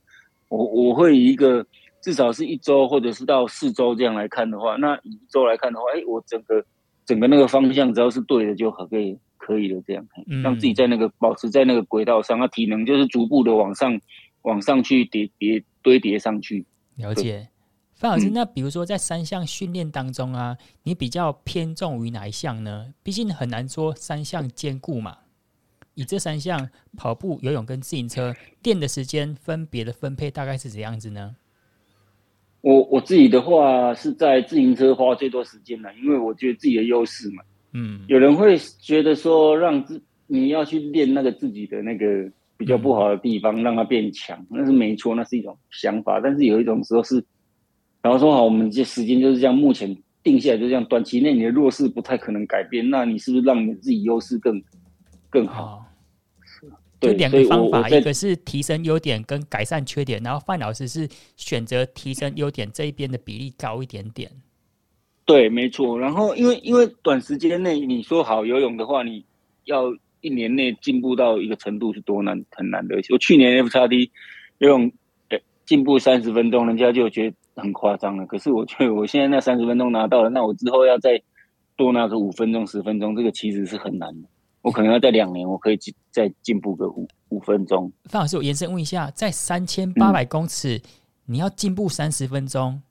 [0.49, 1.65] 我我会以一个
[2.01, 6.65] 至少是一周或者是到四周这样来看的话，那一周来看的话，哎，我整个
[7.05, 10.05] 整个那个方向只要是对的就可以可以了这样，
[10.41, 13.99] 让自己在那个保持在那个轨道上，那体能就是逐步的往上
[14.41, 16.65] 往上去叠叠堆叠上去。
[16.95, 17.49] 了解。
[17.97, 22.93] 范老师，那比如说在三项训练当中啊，你比较偏重于哪一项呢？
[23.01, 25.17] 毕竟很难说三项兼顾嘛。
[25.95, 31.35] 以这三项跑步、游泳跟自行车练的时间分别的分配大概是怎样子呢？
[32.61, 37.41] 我我自己的话是在自行车花最多时间了，因为我觉得自己的优势嘛。
[37.71, 46.21] 嗯，有人会觉得说让自你要去练那个自己的那个比较不好的地方，让它变强，那是没错，那是一种想法。
[46.21, 47.25] 但是有一种时候是。
[48.07, 50.85] 然后说好，我们这时间就是这样，目前定下来就这样。
[50.85, 54.63] 短期内你的弱势不太可能改变，那你是不是让你自己优势更
[55.29, 55.83] 更好？
[56.63, 64.31] 哦、对，两个方法，一个是提升优点跟改善缺点，然后范老师是选择提升优点这一边的比例高一点点。
[65.25, 65.99] 对，没错。
[65.99, 69.25] 然后因为因为短时间内你说好游泳的话，你
[69.65, 72.95] 要一年内进步到一个程度是多难，很难的。
[73.11, 74.09] 我去年 F 叉 D
[74.59, 74.89] 游泳
[75.65, 77.35] 进步三十分钟，人家就觉得。
[77.57, 81.21] 很夸张了，可是我觉得 我现在那三十分钟拿到了，那我之后要再
[81.75, 84.27] 多拿个五分钟、十分钟，这个其实是很难的。
[84.61, 87.91] 我可能要在两年，我可以进再进步个五五分钟。
[88.05, 90.83] 范老师，我延伸问一下，在三千八百公尺，嗯、
[91.25, 92.81] 你要进步三十分钟，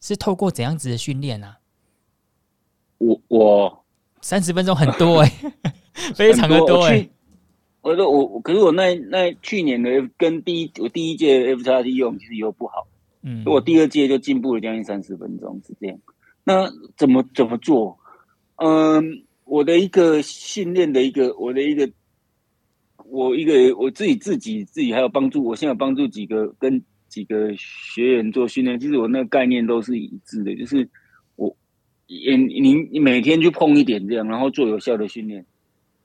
[0.00, 1.58] 是透过怎样子的训练啊？
[2.98, 3.84] 我我
[4.20, 5.52] 三十分钟很多哎、欸，
[6.14, 7.10] 非常的多哎、欸。
[7.80, 12.86] 我说我，可是我那那去年的跟第一我第一届 F 叉 T 用其实又不好，
[13.22, 15.98] 嗯，我第二届就进步了将近三十分钟，是这样。
[16.44, 17.98] 那怎么怎么做？
[18.56, 21.90] 嗯，我的一个训练的一个，我的一个，
[23.04, 30.88] 我一个我自己自己自己还有帮助，我现在有帮助几个跟几个学员做训练，其实我那个概念都是一致的，就是
[31.34, 31.56] 我
[32.06, 35.44] 你你你每天去碰一点这样，然后做有效的训练。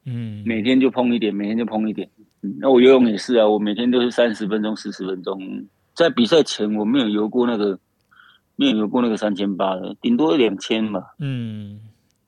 [0.06, 2.10] 嗯，每天就碰一点，每天就碰一点。
[2.42, 5.40] 嗯，那我游泳也是啊，我每天都是三十分钟、四十分钟。
[5.94, 7.80] 在比赛前我没有游过那个，
[8.56, 11.16] 没有游过那个三千八的，顶多两千吧。
[11.20, 11.80] 嗯，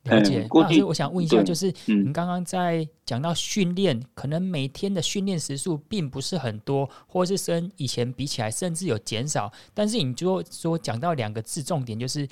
[0.03, 0.45] 了解。
[0.47, 9.51] 过去我想问一下，就是你刚刚在讲到训练，嗯，可能每天的训练时数并不是很多，或是跟以前比起来甚至有减少。
[9.73, 12.27] 但是你就说讲到两个字重点，就是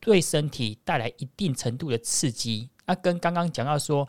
[0.00, 2.68] 对身体带来一定程度的刺激。
[2.84, 4.06] 啊，跟刚刚讲到说。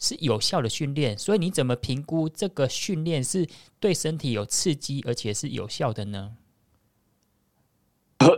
[0.00, 3.46] 是有效的训练，所以你怎么评估这个训练是
[3.78, 6.32] 对身体有刺激，而且是有效的呢？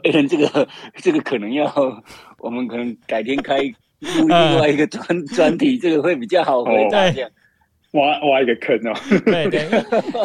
[0.05, 1.65] 欸、 这个这个可能要
[2.39, 3.59] 我们可能改天开
[3.99, 7.11] 另外一个 专专题，这个会比较好回答。
[7.11, 7.31] 这样
[7.93, 8.93] 挖挖一个坑哦。
[9.25, 9.69] 对对，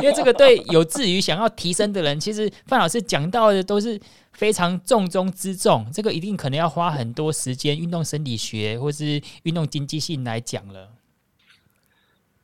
[0.01, 3.99] 因为这个对有志于想要提升的人，其实范老师讲到的都是
[4.31, 5.85] 非常重中之重。
[5.91, 10.96] 这个一定可能要花很多时间，运动生理学或是运动经济性来讲了。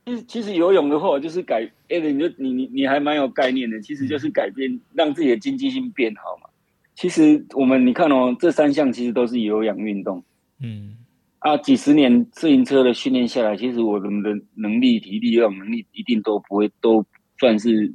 [0.06, 3.80] 其实，其实游泳的话，就是改，哎，你就你你你还蛮有概念的。
[3.80, 6.50] 其实就是改变，让自己的经济性变好嘛。
[6.94, 10.22] 其实我们你看哦，这三项其实都是有氧运动。
[10.60, 10.98] 嗯，
[11.38, 17.06] 啊，几十年自行车的训练下来，其实我们的能力、体力、有氧能力一定都不会都
[17.38, 17.90] 算是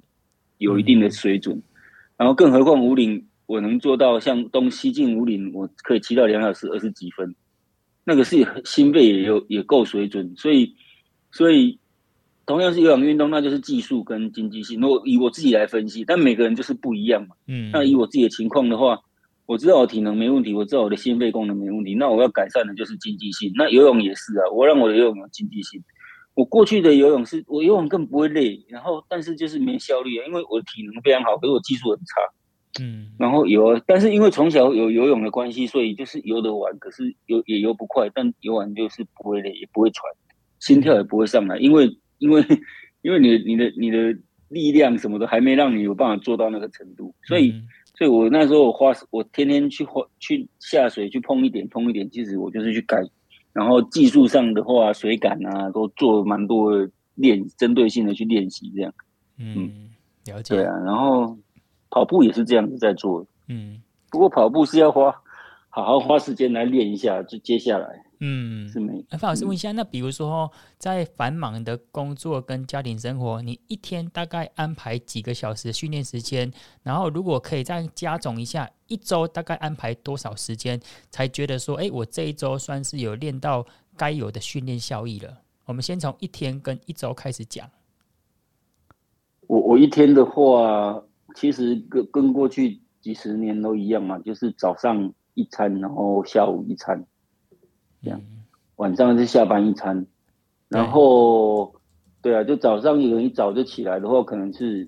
[0.57, 1.55] 有一定的水准。
[1.57, 1.63] 嗯、
[2.17, 7.35] 然后，更何况五岭，我能做到像东西进五岭，我可以骑到两小时二十几分，
[8.03, 10.73] 那个是心肺也有也够水准，所以，
[11.31, 11.77] 所以。
[12.49, 14.81] 同样是有氧运动，那就是技术跟经济性。
[14.81, 17.35] 如果以我自己来分析，但每个人就是不一样嘛。
[17.45, 18.99] 嗯，那以我自己的情况的话，
[19.45, 23.51] 我知道我体能没问题，我知道我的心肺功能没问题，那我要改善的就是经济性。
[23.53, 25.79] 那游泳也是啊，我让我的游泳有经济性。
[26.33, 32.83] 我过去的游泳是我游泳更不会累，然后但是就是没效率啊，因为我的体能非常好，可是我技术很差。
[32.83, 40.03] 嗯，然后游，但是因为从小有游泳的关系，所以就是游得完，可是游也游不快，但游完就是不会累，也不会喘，
[40.59, 41.95] 心跳也不会上来，因为。
[42.19, 42.43] 因为，
[43.01, 44.17] 因为你的、你的、你的
[44.49, 47.51] 力量什么的还没让你有办法做到那个程度，所以，
[47.95, 52.97] 所以我那时候我花，我天天去花去下水去碰一点碰一点，其实我就是去改，
[53.53, 58.93] 然后技术上的话，水感啊都做蛮多的练，针对性的去练习这样。
[59.37, 59.89] 嗯，
[60.25, 60.55] 了解。
[60.55, 61.37] 对啊，然后
[61.89, 63.25] 跑步也是这样子在做。
[63.47, 65.11] 嗯，不过跑步是要花
[65.69, 68.03] 好好花时间来练一下，就接下来。
[68.21, 69.03] 嗯，是没。
[69.09, 76.51] 那范老师问一下，那比如说在繁忙的工作跟家庭生活，你一天大概安排几个小时训练时间？
[76.83, 80.77] 然后如果可以再加总一下，一周大概安排多少时间，
[81.09, 85.37] 才觉得说，哎，我这一周算是有练到该有的训练效益了？
[85.63, 87.69] 我们先从一天跟一周开始讲。
[89.47, 91.01] 我我一天的话，
[91.35, 97.05] 其实跟跟过去几十年都一样嘛，就是早上一餐，然后下午一餐。
[98.01, 98.21] 这样，
[98.77, 100.05] 晚上是下班一餐，
[100.69, 101.73] 然后，
[102.21, 104.87] 对啊，就早上有人一早就起来的话，可能是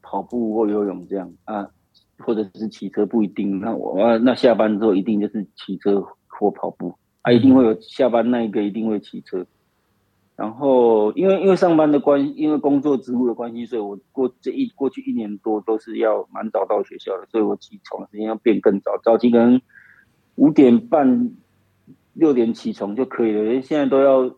[0.00, 1.68] 跑步或游泳这样啊，
[2.18, 3.60] 或者是骑车，不一定。
[3.60, 9.44] 那我，那下班之后一定就是骑车或跑步啊，一定会有下班那一个一定会骑车。
[10.34, 19.60] 然后，因为因为上班的关，因为工作职务的关系，所以我过这一过去一年多都是要蛮早到学校的，所以我起床时间要变更早，早起可能
[20.36, 21.30] 五点半。
[22.18, 24.36] 六点起床就可以了，因为现在都要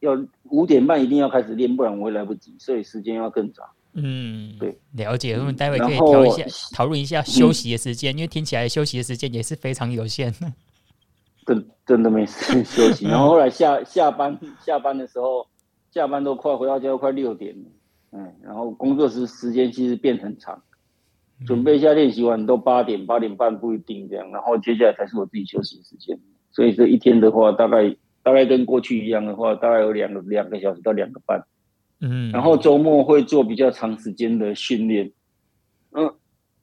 [0.00, 3.64] 要五点半一定要开始练，不然我会来不及，所以时间要更早。
[3.92, 5.34] 嗯，对，了解。
[5.34, 6.42] 我们待会可以调一下，
[6.74, 10.32] 讨论一下休息的时间，嗯，因为听起来休息的时间也是非常有限。
[11.44, 13.04] 真真的没时间休息。
[13.12, 15.46] 然后后来下下班下班的时候，
[15.90, 17.68] 下班都快回到家都快六点了，
[18.12, 20.62] 嗯，然后工作时时间其实变很长，
[21.44, 26.18] 准备一下练习完都八点八点半不一定这样，然后接下来才是我自己休息的时间。
[26.52, 31.42] 所以这一天的话，大概大概跟过去一样的话，大概有两个两个小时到两个半，
[32.00, 35.10] 嗯，然后周末会做比较长时间的训练，
[35.92, 36.14] 嗯，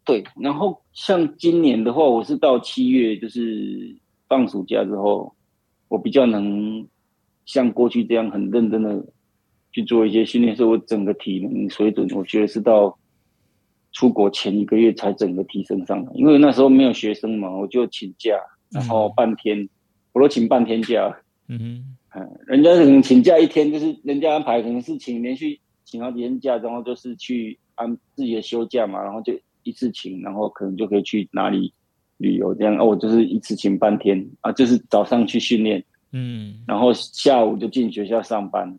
[0.05, 3.97] 对，然后像今年的话，我是到七月就是
[4.27, 5.35] 放暑假之后，
[5.87, 6.87] 我比较能
[7.45, 9.03] 像过去这样很认真的
[9.71, 12.97] 去做一些训练，所以我整个体能水准，我觉得是到
[13.91, 19.59] 出国前一个月才整个提升上来，因为那时候没有学生嘛，我就请假，然后半天。
[19.63, 19.69] 嗯
[20.13, 21.15] 我都请半天假，
[21.47, 31.71] 嗯哼，人家可能请假一天，就是人家安排可能是请连续请好几天假，然后就是去安自己的休假嘛，然后就一次请，然后可能就可以去哪里
[32.17, 32.77] 旅游这样。
[32.77, 38.77] 哦，我就是一次请半天啊，就是早上去训练，嗯，然后下午就进学校上班。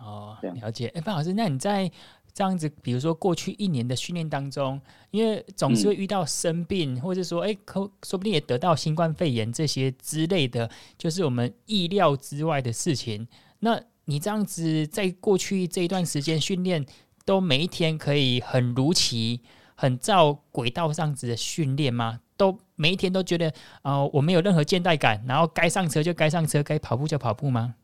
[0.00, 0.88] 哦，了解。
[0.94, 1.88] 哎，范老师，那你在
[2.34, 13.28] 这样子，比如说过去一年的训练当中，因为总是会遇到生病，嗯、或者说，哎，可说不定也得到新冠肺炎这些之类的，就是我们意料之外的事情。
[13.60, 16.84] 那你这样子在过去这一段时间训练，
[17.24, 19.40] 都每一天可以很如期、
[19.74, 22.20] 很照轨道上子的训练吗？
[22.36, 23.48] 都每一天都觉得
[23.82, 27.74] 啊、呃，我没有任何倦怠感，然后该上车就该上车，该跑步就跑步吗？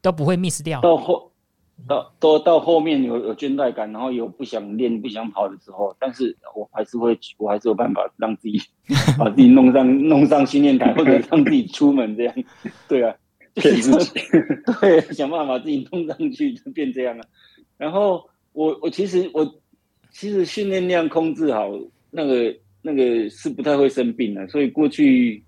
[0.00, 0.80] 都不会 miss 掉。
[1.86, 8.60] 到都到后面有有倦怠感，然后有不想练、不想跑的时候，但是我还是会，我还是有办法让自己
[9.18, 12.34] 把自己弄上弄上训练台， 或者让自己出门这样。
[12.88, 13.14] 对啊。
[13.54, 14.20] 骗自己，
[14.80, 17.24] 对，想办法把自己弄上去，就变这样了。
[17.76, 19.44] 然后我我其实我
[20.12, 21.68] 其实训练量控制好，
[22.08, 24.46] 那个那个是不太会生病的。
[24.46, 25.42] 所以过去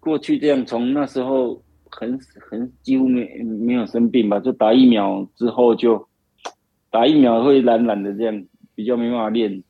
[0.00, 2.18] 过去这样，从那时候很
[2.50, 4.40] 很几乎没没有生病吧。
[4.40, 6.08] 就打疫苗之后就
[6.90, 9.62] 打疫苗会懒懒的这样，比较没办法练。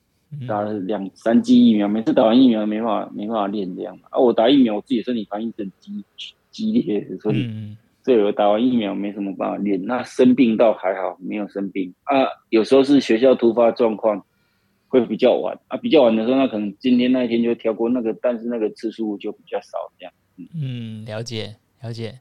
[0.49, 3.95] 打了两三剂疫苗，每次打完疫苗没办法没办法练这样。
[4.09, 6.03] 啊，我打疫苗，我自己身体反应很激
[6.51, 9.85] 激烈，所以这个打完疫苗没什么办法练。
[9.85, 12.25] 那生病倒还好，没有生病啊。
[12.49, 14.25] 有时候是学校突发状况，
[14.89, 15.77] 会比较晚啊。
[15.77, 20.13] 比较晚的时候，那可能今天那一天就跳过那个，但是那个次数就比较少这样。
[20.39, 22.19] 嗯，嗯，了解了解。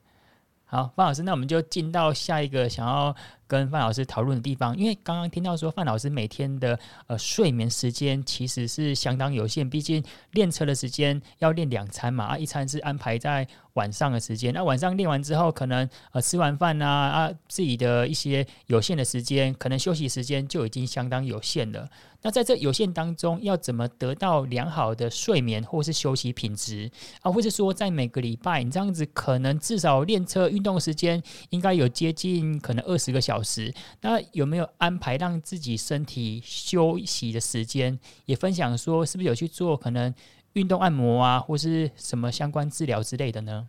[0.66, 3.14] 好，范老师，那我们就进到下一个想要
[3.46, 21.90] 跟范老师讨论的地方，因为刚刚听到说范老师每天的呃睡眠时间其实是相当有限，毕竟练车的时间要练两餐嘛，啊，一餐是安排在晚上的时间，那晚上练完之后，可能呃吃完饭啊啊自己的一些有限的时间，可能休息时间就已经相当有限了。
[22.24, 27.32] 那在这有限当中，要怎么得到良好的睡眠或是休息品质啊？
[27.32, 33.74] 或者说，在每个礼拜你这样子，可能至少练车运动时间应该有接近可能二十个小时。
[34.02, 37.98] 那有没有安排让自己身体休息的时间？
[38.26, 40.14] 也分享说，是不是有去做可能
[40.54, 43.68] 运动按摩啊，或是什么相关治疗之类的呢？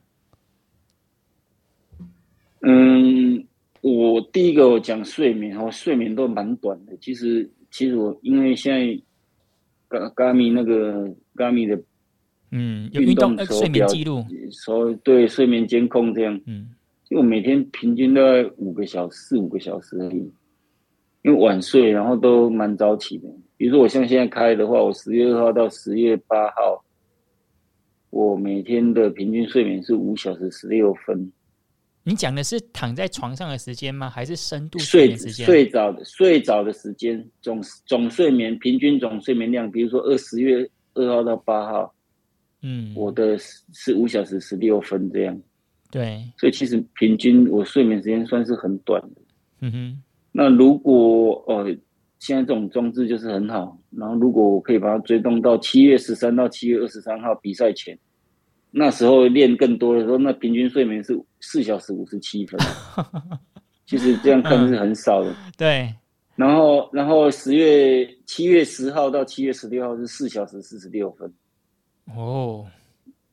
[2.60, 3.46] 嗯，
[3.80, 7.50] 我第一个我讲睡眠，我睡眠都蛮短的，其实。
[7.72, 8.80] 其实我因为现在
[9.88, 11.82] ，Ga Garmin 那个 Garmin 的，
[12.50, 16.68] 嗯，有运动睡眠记录，说对睡眠监控这样，嗯，
[17.08, 20.30] 因为我每天平均大概五个小时，四五个小时而已，
[21.22, 23.28] 因为晚睡，然后都蛮早起的。
[23.56, 26.84] 比如说我像现在开的话，我十月二号到十月八号，
[28.10, 31.32] 我每天的平均睡眠是五小时十六分。
[32.04, 34.10] 你讲的是躺在床上的时间吗？
[34.10, 35.46] 还是深度睡眠时间？
[35.46, 41.94] 睡着的睡着的时间，总总睡眠平均总睡眠量，比如说二十月二号到八号，
[42.62, 45.40] 嗯，我的是五小时十六分这样。
[45.92, 49.22] 对，所以其实平均我睡眠时间算是很短的。
[49.60, 51.66] 嗯哼，那如果呃
[52.18, 57.96] 现在这种装置就是很好，然后如果我可以把它追踪到七月十三到七月二十三号比赛前。
[58.74, 62.58] 那时候练更多的时候，那平均睡眠是四小时五十七分，
[63.84, 65.30] 其实这样看是很少的。
[65.30, 65.94] 嗯、 对，
[66.36, 71.30] 然后然后十月七月十号到七月十六号是四小时四十六分。
[72.16, 72.66] 哦，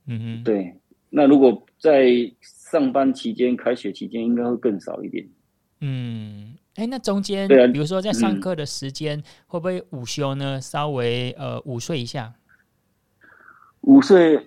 [0.07, 0.75] 嗯哼，对。
[1.09, 2.05] 那如果在
[2.41, 5.25] 上班期间、开学期间，应该会更少一点。
[5.79, 10.59] 嗯，哎，那中间，对啊，比如说在上课的时间，嗯、会不会午休呢？
[10.59, 12.33] 稍微呃午睡一下？
[13.81, 14.37] 午睡。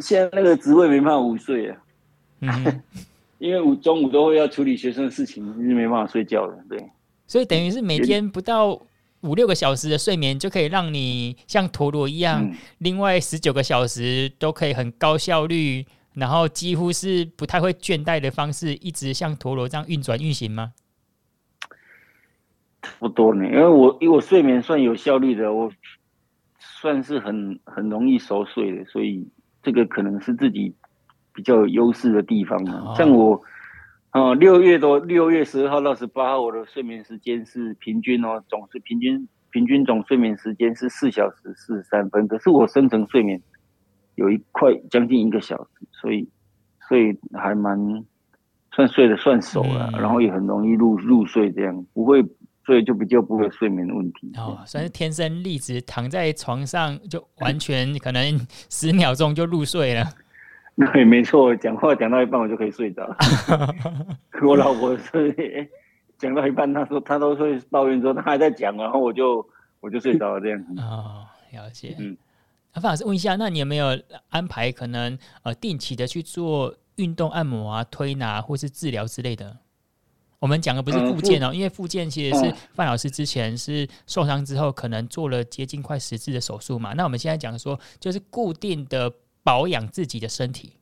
[0.00, 1.76] 现在那个职位没办法午睡啊，
[2.40, 2.82] 嗯、
[3.38, 6.58] 因为午中午都会要处理学生的事情，是没办法睡觉的。
[6.68, 6.90] 对，
[7.26, 8.80] 所以等于是每天不到
[9.20, 20.72] 五六个小时的睡眠，就可以让你像陀螺一样，嗯、另外十九个小时都可以很高效率，然后几乎是不太会倦怠的方式，一直像陀螺这样运转运行吗？
[22.98, 25.70] 不多呢，因为我因为我睡眠算有效率的，我
[26.58, 29.28] 算是很很容易熟睡的，所以。
[29.62, 30.74] 这个可能是自己
[31.32, 32.94] 比较有优势的地方嘛。
[32.94, 33.40] 像我，
[34.12, 42.26] 哦，六月多，六月十二号到十八号，我的睡眠时间是平均哦，总是平均平均总睡眠时间是四小时四十三分。
[42.28, 43.40] 可是我深层睡眠
[44.14, 46.28] 有一块将近一个小时，所以
[46.88, 48.04] 所以还蛮
[48.72, 52.24] 算睡得算熟了，然后也很容易入入睡，这样不会。
[52.64, 60.04] 所以就比较不会睡眠的问题哦，算是天生丽质，躺在床上就完全可能十秒钟就入睡了。
[60.92, 63.16] 对，没错，讲话讲到一半我就可以睡着。
[64.46, 65.68] 我老婆是
[66.16, 69.46] 讲到一半，她说她都会抱怨说她还在讲，然后我就
[69.80, 70.64] 我就睡着了这样。
[70.78, 71.96] 哦，了解。
[71.98, 72.16] 嗯，
[72.72, 73.98] 那范老师问一下，那你有没有
[74.28, 79.58] 安排可能呃定期的去做运动按摩啊、推拿或是治疗之类的？
[80.40, 86.94] 我们讲的不是复健哦，嗯、因为复健其实是范老师之前是受伤之后，可能做了接近快十次的手术嘛。
[86.94, 89.12] 那我们现在讲说，就是固定的
[89.44, 90.72] 保养自己的身体，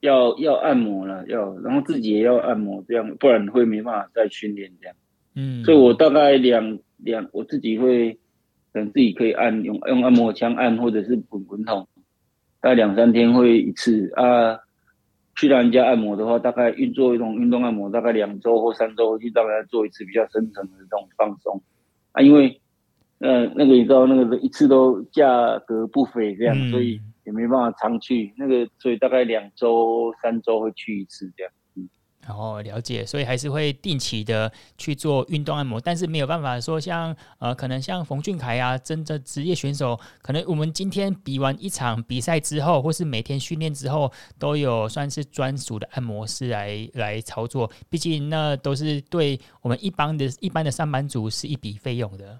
[0.00, 4.96] 要要按摩了，要然后自己也要按摩，这样不然会没办法再训练这样。
[5.36, 8.18] 嗯，所以我大概两两，我自己会
[8.72, 11.86] 等自己可以按用用按摩枪按，或者是滚滚筒，
[12.60, 14.58] 大概两三天会一次啊。
[15.36, 21.62] 去让人家按摩的话，大概运做一种运动按摩，大概两周或三周去让人家做一次比较深层的这种放松
[22.12, 22.20] 啊。
[22.22, 22.60] 因为
[23.18, 28.32] 呃那个你知道那个一次都价格不菲，这样，嗯、所以也没办法常去。
[28.36, 31.52] 那个所以大概两周三周会去一次这样。
[32.24, 47.70] 然后了解，所以还是会定期的去做运动按摩，但是没有办法说像呃，可能像冯俊凯啊，真的职业选手，可能我们今天比完一场比赛之后，或是每天训练之后，都有算是专属的按摩师来来操作。
[47.90, 52.38] 毕竟那都是对我们一般的一般的上班族是一笔费用的。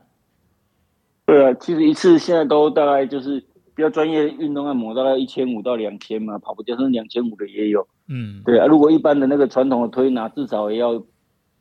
[1.26, 3.44] 对啊，其实一次现在都大概就是。
[3.74, 7.88] 比较专业运动按摩大概一千五到两千嘛，跑步健身两千五的也有。
[8.12, 11.02] 嗯，对啊，如果一般的那个传统的推拿，至少也要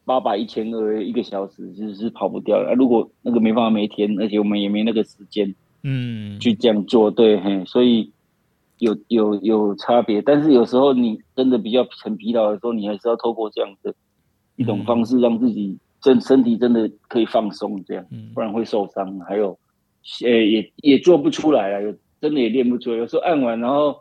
[0.03, 2.69] 八百一千二一个小时，其实是跑不掉的。
[2.69, 8.11] 啊，如果那个没办法每天，而且我们也没那个时间，嗯，去这样做，对，嘿，所以
[8.79, 10.21] 有有有差别。
[10.21, 13.93] 但是有时候你真的比较很疲劳的时候，你还是要透过这样的
[14.57, 19.19] 一种方式，让自己真身体真的可以放松，这样，不然会受伤。
[19.21, 19.57] 还有。
[20.23, 22.97] 呃，也也做不出来了，有真的也练不出来。
[22.97, 23.95] 有时候按完，然后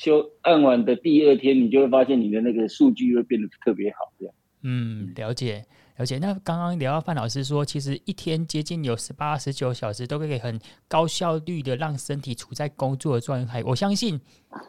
[0.00, 4.34] 休按完的第二天，你就会发现你的那个数据会变得特别好，这样。
[4.62, 5.62] 嗯，了解
[5.98, 6.16] 了解。
[6.18, 13.62] 那刚刚聊到范老师说，其实一天接近有十八、十九小时，都可以很高效率的让身体处在工作的状态。
[13.62, 14.18] 我相信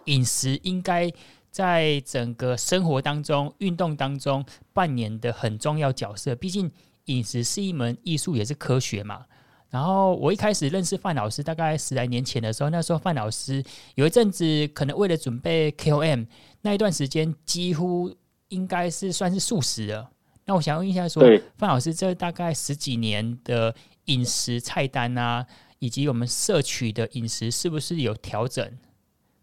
[0.05, 1.09] 饮食应该
[1.49, 6.35] 在整个生活当中、运动当中扮演的很重要角色。
[6.35, 6.69] 毕竟
[7.05, 9.25] 饮食是一门艺术，也是科学嘛。
[9.71, 13.63] 然后我一开始认识范老师，大概十来年前的时候，那时候范老师
[13.95, 16.27] 有一阵子可能为了准备 KOM，
[16.61, 18.13] 那一段时间几乎
[18.49, 20.09] 应该是算是素食了。
[20.43, 23.73] 那我想问一下说，说范老师这大概十几年的
[24.05, 25.45] 饮食菜单啊，
[25.79, 28.63] 以及我们摄取的饮食是不是有调整？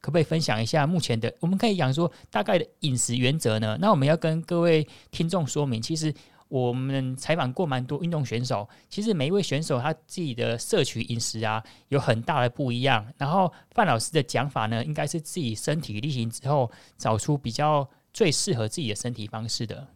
[0.02, 1.34] 可不可以分享一下目前的？
[1.40, 3.78] 我们可以讲说大概的饮食原则呢？
[3.80, 6.12] 那我们要跟各位听众说明，其实。
[6.48, 13.06] 我们采访过蛮多运动选手，其实每一位选手他自己的摄取饮食啊，有很大的不一样。
[13.18, 19.86] 然后范老师的讲法呢，应该是自己身体力行之后，找出比较最适合自己的身体方式的。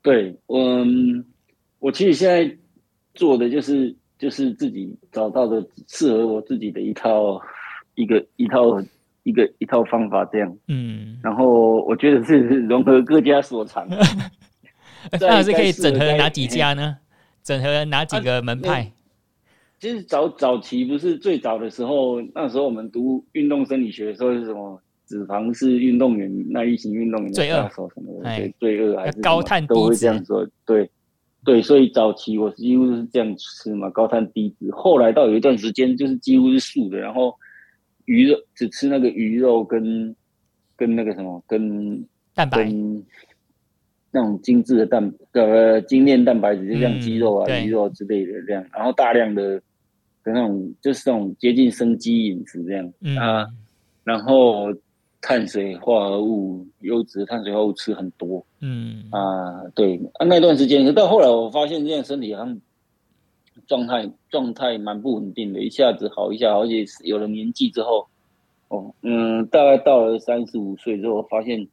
[0.00, 1.24] 对，嗯，
[1.80, 2.56] 我其实现在
[3.14, 7.40] 做的就是就是自己找到的适合我自己的一套
[7.96, 8.80] 一个一套
[9.24, 10.56] 一个一套方法这样。
[10.68, 13.84] 嗯，然后我觉得是 融合各家所长。
[15.18, 16.96] 范老师可以整合哪几家呢？
[17.42, 18.92] 整合哪几个门派？
[19.80, 24.80] 其实早早期不是最早的时候，那时候我们读运动生理学的时候是什么？
[25.06, 30.46] 脂肪是运动员那一型运动员的杀手什么的，对，罪恶还是高碳，都会这样说。
[30.66, 30.90] 对
[31.46, 34.70] 对，所以早期我几乎是这样吃嘛，高碳低脂。
[34.70, 37.34] 后来到有一段时间就是几乎是素的，然后
[38.04, 40.14] 鱼肉只吃那个鱼肉跟
[40.76, 42.70] 跟那个什么跟蛋白。
[44.10, 49.58] 那种精致的蛋呃精炼蛋白质，就像鸡肉啊、鱼、嗯、肉之类的这样，然后大量的
[50.24, 53.46] 的那种就是那种接近生机饮食这样、嗯、啊，
[54.04, 54.66] 然后
[55.20, 59.04] 碳水化合物、优质碳水化合物吃很多，嗯。
[59.10, 62.60] 啊对啊那段时间，到后来我发现这样身体好像
[63.66, 68.06] 状态状态蛮不稳定的，一下子好一下好，而且有了年纪之后，
[68.68, 71.68] 哦嗯，大概到了三十五岁之后，发现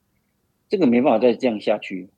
[0.68, 2.10] 这个没办法再这样下去。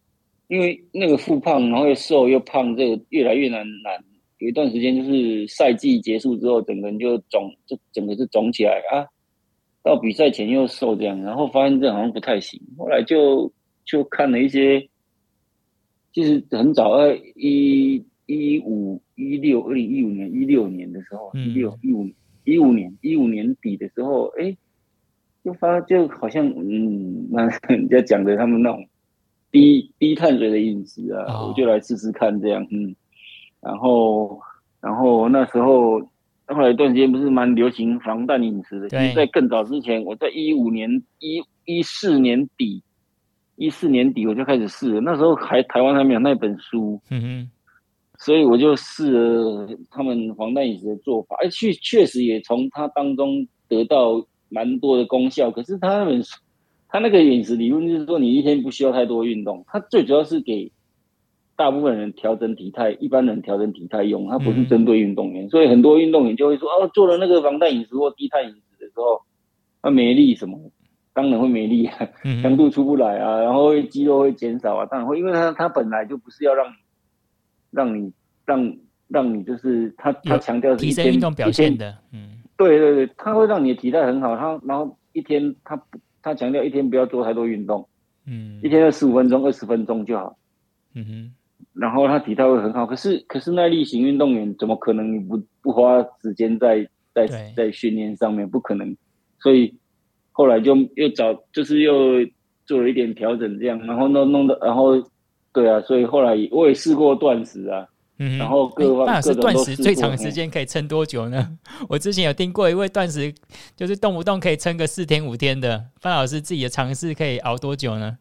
[0.47, 4.01] 因为那个复胖，然后又瘦又胖，这个越来越难难。
[4.37, 9.05] 有一段时间就是赛季结束之后，整个人就肿，就整个就肿起来啊。
[9.83, 12.61] 到比赛前又瘦这样，然后发现这好像不太行。
[12.77, 13.51] 后来就
[13.83, 14.87] 就看了一些，
[16.13, 22.09] 其实很早在一一五一六二零一五年一六年的时候，一六一五
[22.45, 24.55] 一五年一五年底的时候，哎，
[25.43, 28.87] 就发就好像嗯，那 人家讲的他们那种。
[29.51, 31.49] 低低碳水的饮食啊，oh.
[31.49, 32.95] 我就来试试看这样，嗯，
[33.61, 34.39] 然后，
[34.81, 35.99] 然后那时候，
[36.47, 40.89] 后来一段时间不是蛮流行防弹饮食的，对，在更早之前，我在一五年
[41.19, 42.83] 一一四年底
[43.55, 47.51] 一四年底我就开始试了，那时候还台湾还没有那本书，嗯哼，
[48.19, 55.49] 所以我就试了他们防弹饮食的做法，哎，确确实也从它当中得到蛮多的功效。
[55.49, 56.37] 可是他那本书，
[56.89, 60.71] 他那个饮食理论就是说，你一天不需要太多运动，它最主要是给
[61.55, 65.45] 大部分人调整体态，一般人调整体态用，它不是针对运动员。
[65.45, 69.21] 嗯、所以很多运动员就会说，哦，做了那个防弹饮食或低碳饮食的时候，
[69.81, 70.59] 他没力什么。
[71.13, 71.97] 当然会没力啊，
[72.43, 76.67] 强度出不来啊，然后肌肉会减少啊，当然会，因为他他本来就不是要让，
[77.71, 78.13] 让你
[78.45, 78.77] 让
[79.07, 85.75] 让你就是他他强调是提升运动表现的，嗯，对对对，他会让你的体态很好，他然后一天他
[86.27, 87.87] 他强调一天不要做太多运动，
[88.25, 90.37] 嗯，一天要十五分钟二十分钟就好，
[90.93, 91.31] 嗯哼，
[91.73, 97.25] 然后他体态会很好，可是可是耐力型运动员怎么可能不不花时间在在
[97.55, 98.95] 在训练上面，不可能，
[99.39, 99.73] 所以。
[100.39, 102.23] 后来就又找，就是又
[102.67, 104.93] 做了一点调整，这样，然后弄弄的，然后，
[105.51, 107.87] 对啊，所以后来我也试过断食啊，
[108.19, 109.41] 嗯，然后各方、欸、各种都试过。
[109.41, 111.57] 断食最长时间可以撑多久呢？
[111.89, 113.33] 我之前有听过一位断食，
[113.75, 118.17] 就是动不动可以撑个四天五天的，范老师自己的尝试可以熬多久呢？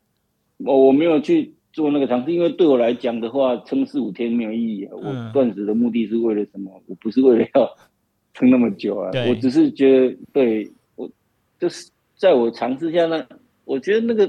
[0.59, 4.93] 我我没有去做那个尝试，因为对我来讲的话，撑四五天没有意义啊。
[4.95, 6.71] 我断食的目的是为了什么？
[6.87, 7.77] 我不是为了要
[8.35, 11.11] 撑那么久啊，我只是觉得，对我
[11.59, 11.91] 就是。
[12.19, 13.27] 在我尝试下呢，
[13.67, 14.25] 我觉得那个，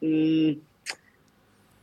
[0.00, 0.56] 嗯，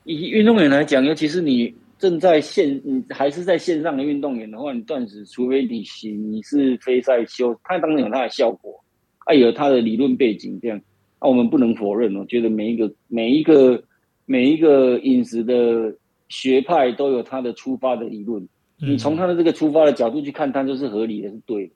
[0.03, 8.83] 以运动员来讲，尤其是你正在线，你还是在线上的运动员的话，你断食，除非你行，你是非赛修，它当然有它的效果，
[9.25, 10.79] 啊，有它的理论背景这样，
[11.19, 12.15] 啊，我们不能否认。
[12.15, 13.83] 我觉得每一个每一个
[14.25, 15.95] 每一个饮食的
[16.29, 21.73] 学派都有它的出发的理论，你从它的这个出发的角度去看，它就是合理的，是对的，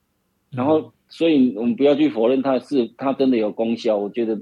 [0.51, 0.91] 然后。
[1.11, 3.97] 所以我们不要去否认它是它真的有功效。
[3.97, 4.39] 我觉得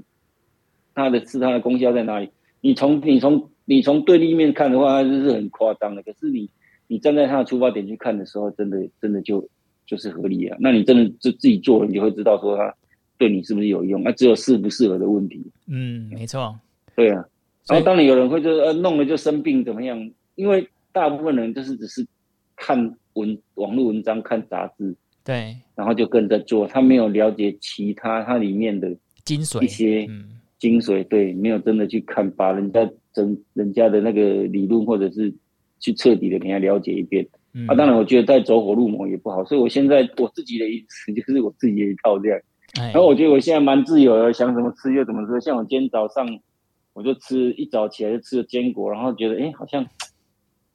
[0.94, 2.28] 它的是它的功效在哪里？
[2.60, 6.02] 你从你从你从对立面看的话，它就是很夸张的。
[6.02, 6.48] 可是你
[6.86, 9.46] 你站在他的出发点去看的时候，真的真的就
[9.86, 10.56] 就是合理啊。
[10.58, 12.74] 那你真的就自己做了，你就会知道说他
[13.18, 14.02] 对你是不是有用。
[14.02, 15.44] 那只有适不适合的问题。
[15.66, 16.58] 嗯，没错。
[16.96, 17.22] 对啊。
[17.66, 20.10] 然后当你有人会就呃弄了就生病怎么样？
[20.36, 22.06] 因为大部分人就是只是
[22.56, 24.96] 看文网络文章看杂志。
[25.22, 30.08] 对，然后就跟着做，他没有了解其他它里面的精髓，一些
[30.58, 35.34] 精髓，对，没有真的去看，把人家真人家的那个理论，或者是
[35.80, 37.26] 去彻底的给他了解一遍。
[37.54, 42.38] 嗯、啊，当然，我觉得再走火入魔也不好，所以我现在我自己的意思就是我自己的一套这样。
[42.80, 45.40] 哎、然后我觉得我现在蛮自由的，想怎么吃就怎么吃。
[45.40, 46.26] 像我今天早上，
[46.92, 49.86] 我就吃一早起来就吃了坚果，然后觉得哎，好像。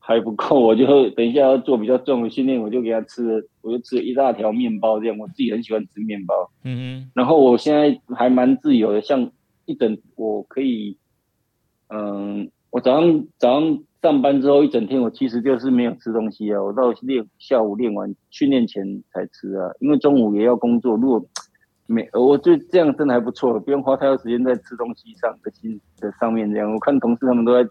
[0.06, 6.52] 还不够，我就等一下要做比较重的训练，我就给他吃了，我就吃了一大条面包，这样我自己很喜欢吃面包。
[6.66, 6.76] 嗯
[7.06, 7.12] 哼。
[7.16, 9.32] 然后我现在还蛮自由的，像
[9.64, 10.98] 一整我可以，
[11.90, 20.96] 嗯，我早上早上上班之后一整天，我其实就是没有吃东西啊，我到练下午练完训练前才吃啊，因为中午也要工作。
[20.96, 21.26] 如果
[21.86, 26.52] 没，我就这样真的还不错，不用花太多时间在吃东西上的心的上面。
[26.52, 27.70] 这样，我看同事他们都在。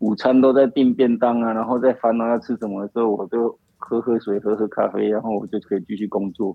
[0.00, 6.54] 午餐都在订便当啊，然后在烦恼要吃什么的时候，我就喝喝水，喝喝咖啡，然后我就可以继续工作。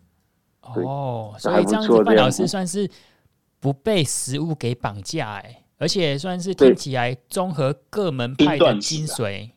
[0.62, 2.88] 哦，所以这样子，范老师算是
[3.60, 9.50] 不被食物给绑架哎、欸，而且算是听起来综合各门派的精髓。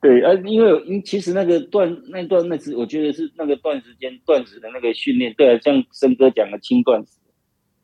[0.00, 7.12] 对，呃，因为因其实那个段那段那是我觉得是那个段时间断食的那个训练，对啊，像森哥讲的轻断食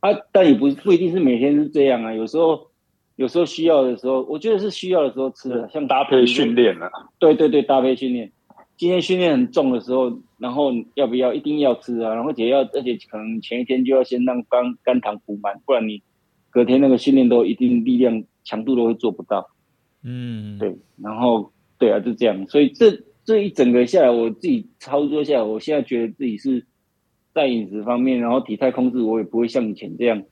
[0.01, 2.71] 啊，但也不不一定是每天是这样啊，有时候。
[3.17, 6.91] 有时候需要的时候，我觉得是需要的时候吃的，像搭配训练啊。
[7.21, 8.33] 对对对，搭配训练。
[8.77, 12.13] 今天训练很重的时候，然后要不要一定要吃啊？
[12.13, 16.03] 然后且要，而且可能前一天就要先让肝肝糖补满，不然你
[16.55, 19.51] 隔天那个训练都一定力量强度都会做不到。
[20.05, 20.77] 嗯，对。
[21.03, 22.47] 然后对啊，就这样。
[22.47, 26.65] 所以这这一整个下来，我自己操作下来，我现在觉得自己是
[27.33, 30.23] 在饮食方面，然后体态控制，我也不会像以前这样。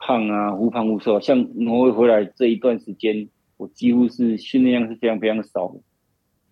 [0.00, 1.20] 胖啊，忽胖忽瘦。
[1.20, 5.80] 像挪威回来这一段时间，我几乎是训练量是非常非常少的，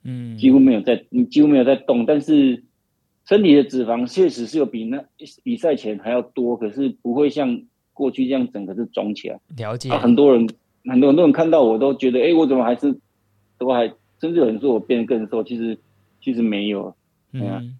[0.04, 2.06] 嗯，几乎没有在，你几乎没有在动。
[2.06, 2.62] 但是
[3.26, 5.02] 身体的脂肪确实是有比那
[5.42, 7.62] 比赛前还要多，可是不会像
[7.99, 9.38] 过去这样整个是肿起来。
[9.57, 9.90] 了解。
[9.90, 10.49] 啊，很多人
[10.84, 12.96] 很多很多人看到我都觉得，哎、欸，我怎么还是
[13.59, 13.86] 都还，
[14.20, 15.78] 甚至有人说我变得更瘦，其实
[16.22, 16.94] 其实没有。
[17.32, 17.76] 嗯。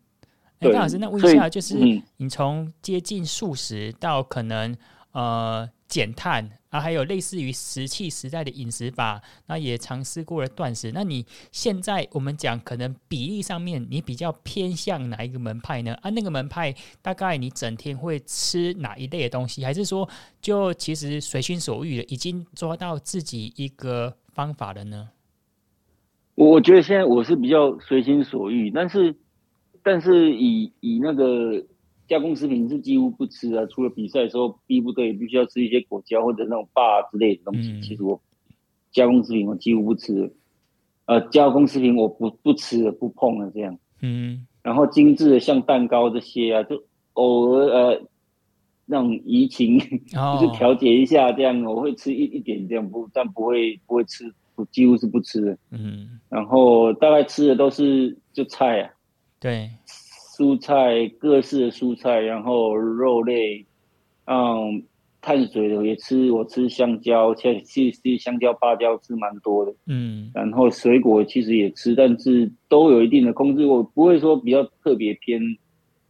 [0.59, 1.79] 哎、欸，范老师，那问一下，就是
[2.17, 4.77] 你从接近素食到可能。
[5.13, 10.93] 呃，减碳啊，还有类似于石器时代的饮食法，那也尝试过了断食。
[10.93, 15.95] 那你现在我们讲可能比例上面，你比较偏向哪一个门派呢？
[16.03, 19.65] 啊，那个门派大概你整天会吃哪一类的东西？
[19.65, 20.09] 还是说
[20.43, 25.09] 就其实随心所欲的，已经抓到自己一个方法了呢？
[26.35, 29.17] 我觉得现在我是比较随心所欲，但是
[29.83, 31.65] 但是以以那个。
[32.09, 37.71] 加工食品是几乎不吃啊，除了比赛的时候逼不得已必须要吃一些果胶或者那种霸之类的东西。
[37.71, 38.19] 嗯、其实我
[38.91, 40.33] 加工食品我几乎不吃，
[41.05, 43.79] 呃，加工食品我不不吃了，不碰了这样。
[44.01, 46.83] 嗯，然后精致的像蛋糕这些啊，就
[47.13, 48.03] 偶尔呃
[48.87, 49.79] 那种怡情，
[50.17, 55.59] 哦、就是调节一下这样，我会吃一一点这样，不但不会不会吃，我几乎是不吃的。
[55.73, 58.91] 嗯，然后大概吃的都是就菜啊，
[59.39, 59.69] 对。
[60.39, 63.67] 蔬菜，各式的蔬菜，然后肉类，
[64.27, 64.85] 嗯，
[65.21, 75.43] 碳水的也吃，我吃香蕉，其实香蕉、芭蕉吃蛮多的，嗯，然后水果其实也吃，但是都有一定的控制，我不会说比较特别偏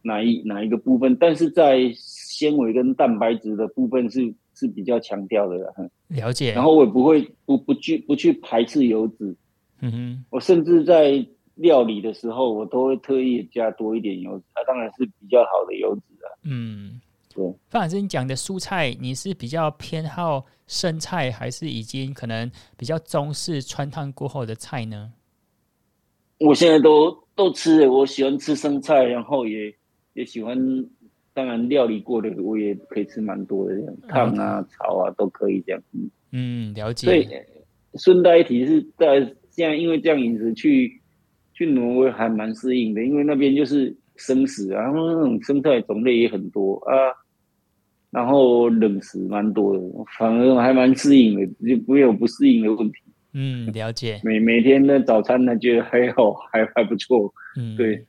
[0.03, 5.73] 哪一哪一个部分，但是在纤维跟蛋白质的部分是是比较强调的了，
[6.09, 6.53] 了解。
[6.53, 9.35] 然后我也不会不不去不去排斥油脂，
[9.81, 11.25] 嗯哼，我甚至在。
[11.59, 16.31] 料理的时候，我都会特意加多一点油脂，啊当然是比较好的油脂啊。
[16.43, 17.01] 嗯，
[17.35, 17.43] 对。
[17.69, 25.11] 范老师，你讲的蔬菜，你是比较偏好生菜，还是已经可能比较中式汆烫过后的菜呢？
[26.37, 29.73] 我现在都都吃，我喜欢吃生菜，然后也
[30.13, 30.57] 也喜欢，
[31.33, 35.81] 当然料理过的我也可以吃蛮多的，这样烫啊、炒啊都可以这样。
[36.31, 37.07] 嗯，了解。
[37.07, 37.45] 对，
[37.95, 40.98] 顺带一提是在现在，因为这样饮食去。
[41.59, 46.95] 去挪威还蛮适应的，因为那边就是生食啊，然后那种生态种类也很多啊，
[48.11, 49.81] 然后冷食蛮多的，
[50.17, 52.99] 反而还蛮适应的，就没有不适应的问题。
[53.33, 54.21] 嗯，了解。
[54.23, 57.29] 每每天的早餐呢，觉得还好，还还不错。
[57.57, 58.05] 嗯，对。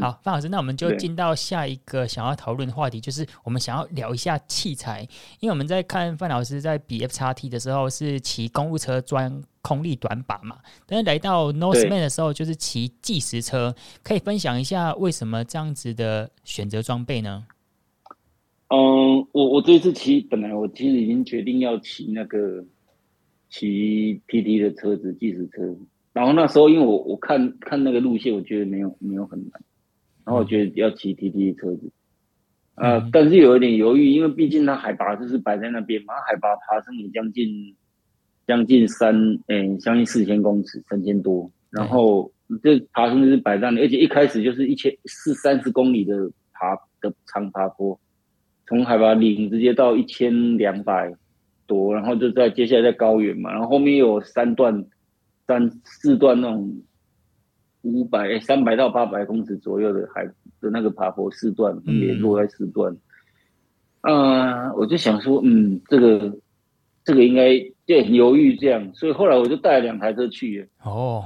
[0.00, 5.06] 好，范老师，那我们就进到下一个想要讨论的话题，就是我们想要聊一下器材，
[5.38, 13.72] 因为我们在看范老师在比 FXT 的时候是骑公路车专空力短把嘛，但是来到 Northman 的时候就是骑计时车，
[14.02, 17.46] 可以分享一下为什么这样子的选择装备呢？
[18.68, 22.64] 嗯，我我这一次骑，本来我其实已经决定要骑那个
[23.48, 25.62] 骑 PT 的车子计时车，
[26.12, 29.62] 然后那时候因为我我看看那个路线，我觉得没有没有很难。
[30.26, 31.88] 然后我觉得要骑 TT 车子，
[32.74, 37.76] 啊、呃，但是有一点犹豫，因为毕竟它海拔就是摆在那边嘛，海拔爬升也将近
[38.44, 39.14] 将近三，
[39.46, 41.48] 嗯，将近四千公尺，三千多。
[41.70, 47.96] 然后这爬升就是摆在那，而且一开始就是一千四三十公里的爬的长爬坡，
[48.66, 51.14] 从海拔零直接到一千两百
[51.68, 54.86] 多，然后就在接下来在高原嘛，然后后面有三段、
[55.46, 56.82] 三四段那种。
[57.92, 60.26] 五百三百到八百公尺左右的海
[60.60, 62.96] 的那个爬坡四段，分别落在四段。
[64.02, 66.36] 嗯、呃，我就想说，嗯，这个
[67.04, 70.66] 这个应该就很犹豫这样，所以后来我就带了两台车去了。
[70.84, 71.24] 哦，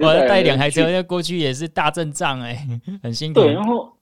[0.00, 2.66] 我 带两台车要过去也是大阵仗哎，
[3.02, 3.40] 很辛苦。
[3.40, 3.92] 对，然后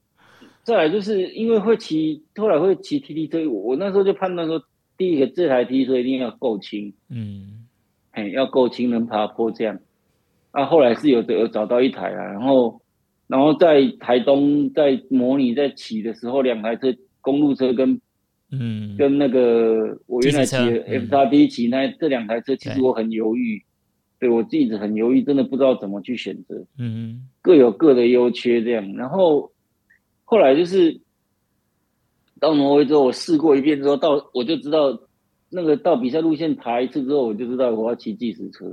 [0.62, 4.62] 再来就是因为会骑，后来会骑 TT 车，我那时候就判断说，
[4.96, 7.66] 第一个这台 TT 车一定要够轻，嗯，
[8.12, 9.78] 哎，要够轻能爬坡这样。
[10.53, 12.82] 啊，后来是有有找到一台啊，然后，
[13.28, 18.01] 然后在台东在模拟在骑的时候，两台车公路车跟
[18.51, 23.62] 嗯跟那个我原来骑 FXT 骑那这两台车，其实我很犹豫，
[24.18, 29.53] 对，对我自己很犹豫，真的不知道怎么去选择，嗯，各有各的优缺这样，然后
[30.24, 31.01] 后来就是
[32.40, 34.98] 到挪威之后，我试过一遍之后，到我就知道
[35.48, 38.66] 那个到比赛路线爬一次之后，我就知道我要骑计时车，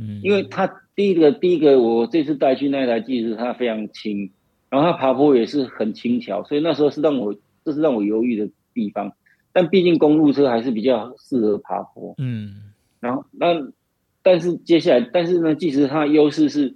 [0.00, 0.68] 嗯，因为它。
[0.96, 4.30] 第一个，第一个，我这次带去那台计时，它非常轻，
[4.70, 9.12] 然后它爬坡也是很轻巧，所以那时候是让我，这是让我犹豫的地方。
[9.52, 12.72] 但毕竟公路车还是比较适合爬坡，嗯。
[12.98, 13.54] 然后那，
[14.22, 16.74] 但是接下来，但是呢，计时它的优势是，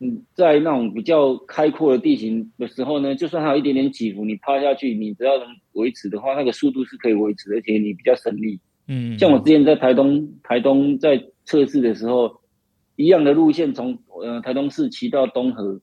[0.00, 8.58] 嗯，在那种比较开阔的地形的时候呢，就算它有一点点起伏，你趴下去，你只要能维持的话，那个速度是可以维持，而且你比较省力。
[8.88, 9.18] 嗯。
[9.18, 12.40] 像我之前在台东，台东在测试的时候。
[12.96, 15.80] 一样的路线，从呃台东市骑到东河，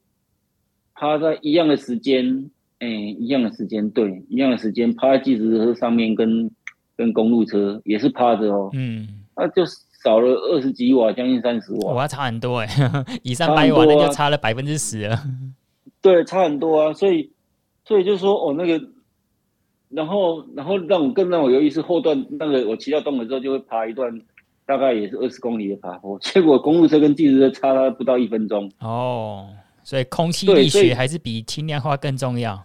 [0.94, 6.50] 趴在一样的时间，哎、欸，一样的时间，对，一样的时间，趴在计时车上面跟，跟
[6.96, 9.64] 跟公路车也是趴着哦，嗯，那就
[10.04, 12.68] 少了二十几瓦，将近三十瓦，哇，差很多哎，
[13.22, 15.18] 以上百瓦那就差了百分之十了，
[16.00, 17.32] 对，差很多啊，所以
[17.84, 18.88] 所以就说哦，那个
[19.88, 24.20] 然后然后让我更让我有意思后段那个我骑到东河之后就会爬一段
[24.70, 28.70] 大概也是二十公里的爬坡， 结果公路车跟计时车差了不到一分钟。
[28.78, 29.48] 哦，
[29.82, 32.62] 所以空气力学还是比轻量化更重要。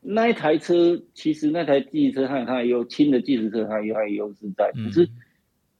[0.00, 5.08] 那一台车其实那台计时车它它有轻的计时车它有它有优势在，可是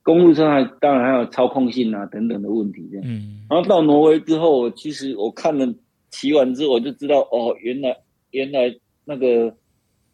[0.03, 3.05] 公路车还当然还有操控性啊等等的问题这样。
[3.05, 5.67] 嗯，然后到挪威之后，其实我看了
[6.09, 7.97] 骑完之后我就知道哦，原来
[8.31, 9.53] 原来那个。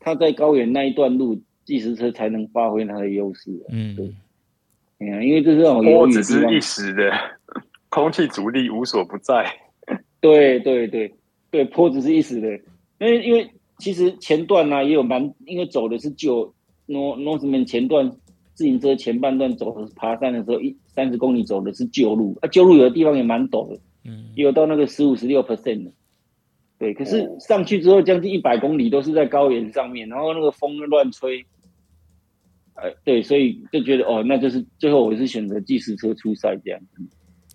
[0.05, 3.49] 他在高原那一段路，计时车才能发挥它的优势。
[3.69, 4.13] 嗯，对，
[5.11, 7.11] 嗯，因为这是种坡只是一时的，
[7.89, 9.45] 空气阻力无所不在。
[10.21, 11.13] 对对对
[11.51, 12.47] 对，坡只是一时的，
[12.99, 16.53] 因为因为其实前段呢、啊、也有蛮，因为走的是旧
[16.87, 18.09] Norseman 前段
[18.53, 25.91] 自行车前半段走的是爬山的时候，一三十公里走的是旧路啊，旧路有的地方也蛮陡的，嗯，也有到那个十五十六 percent 的。
[26.79, 31.45] 对，可是上去之后将近一百公里都是在高原上面，然后那个风乱吹，
[32.75, 36.81] 呃，对，所以就觉得哦，那就是最后我是选择计时车出赛这样。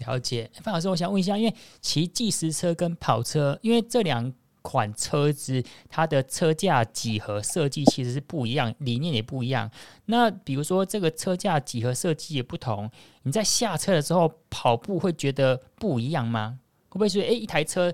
[0.07, 9.69] 了解，范老师，我想问一下，因为骑计时车跟跑车，因为这两款车子它的车架几何设计其实是不一样，理念也不一样。
[10.07, 12.89] 那比如说这个车架几何设计也不同，
[13.25, 16.61] 你在下车的时候跑步会觉得不一样吗？
[16.91, 17.93] 会不会说，哎，一台车？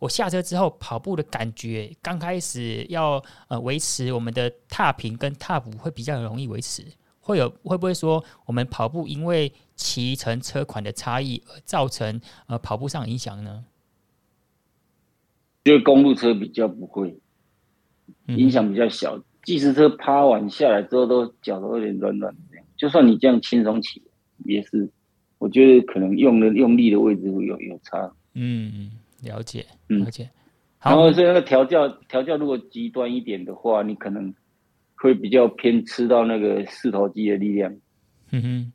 [0.00, 6.82] 我下车之后跑步的感觉，刚开始要呃维持我们的踏平跟踏步会比较容易维持，
[7.20, 13.62] 会有会不会说我们跑步因为骑乘车款的差异而造成呃跑步上影响呢？
[15.64, 17.20] 因为公路车比较不会
[18.28, 24.02] 影响比较小，计时、嗯、车趴完下来之后都脚都有点软软的，就算你这样轻松骑
[24.38, 24.90] 也是，
[25.36, 28.92] 我觉得可能用的用力的位置会有有差，嗯。
[29.22, 30.24] 了解，了解。
[30.24, 30.30] 嗯、
[30.82, 34.34] 然后是那个调教，调教如果极端一点的话，你可能
[34.94, 37.70] 会比较偏吃到那个四头肌的力量。
[38.30, 38.72] 嗯哼，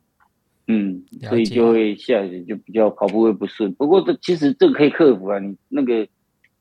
[0.68, 3.72] 嗯，所以就会下去就比较跑步会不顺。
[3.74, 6.06] 不过这其实这个可以克服啊，你那个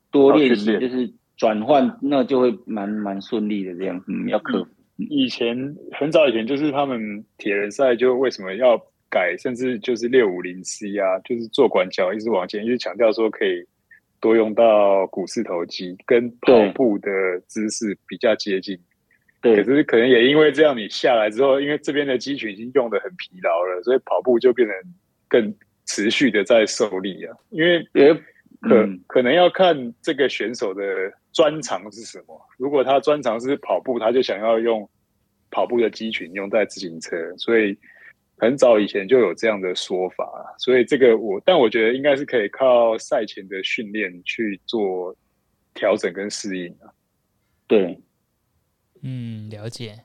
[0.09, 4.03] 多练习就是转换，那就会蛮蛮顺利的这样。
[4.07, 4.69] 嗯，要克服。
[4.97, 13.63] 以前很早以前就是他们铁人赛就为什么要改，甚至就是六五零 C 啊，就是坐管脚一直往前，一直强调说可以。
[14.26, 17.11] 多用到股四头肌，跟跑步的
[17.45, 18.76] 姿势比较接近。
[19.39, 24.76] 对，可是可能也因为这样，你下来之后，因为这边的肌群已经用的很疲劳了，所以跑步就变成
[25.28, 25.53] 更
[25.86, 27.38] 持续的在受力啊。
[27.51, 28.11] 因为也
[28.61, 30.84] 可、嗯、可能要看这个选手的
[31.32, 32.41] 专长是什么。
[32.57, 34.89] 如果他专长是跑步，他就想要用
[35.51, 37.78] 跑步的肌群用在自行车，所以。
[38.38, 45.15] 很早以前就有这样的说法，所以这个我，但我觉得应该是可以靠赛前的训练去做
[45.73, 46.91] 调整跟适应啊。
[47.67, 47.97] 对，
[49.01, 50.03] 嗯，了解。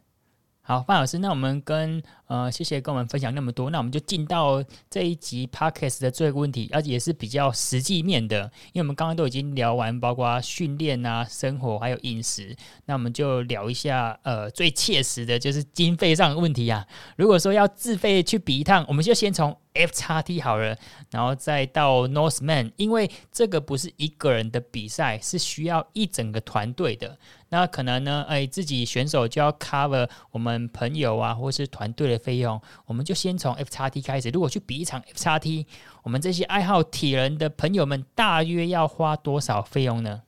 [0.70, 8.42] 好，范老师，那我们跟呃，谢谢跟我们分享那么多，那我们就进到这一集 Podcast 的最后一个问题，而且也是比较实际面的，
[8.72, 12.54] 因为我们刚刚都已经聊完，包括训练啊、生活还有饮食，
[12.86, 16.86] 那我们就聊一下呃最切实的，就是经费上的问题啊。
[17.16, 20.76] 如果说要自费去比一趟，我们就先从 FXT 好了，
[21.10, 27.16] 然后再到 Norseman，因为这个不是一个人的比赛，是需要一整个团队的。
[27.48, 32.60] 那可能呢，哎，自己选手就要 cover 我们朋友啊，或是团队的费用。
[32.86, 34.28] 我们就先从 FXT 开始。
[34.30, 35.66] 如果去比一场 FXT，
[36.02, 40.22] 我们这些爱好体人的朋友们，大约要花多少费用呢？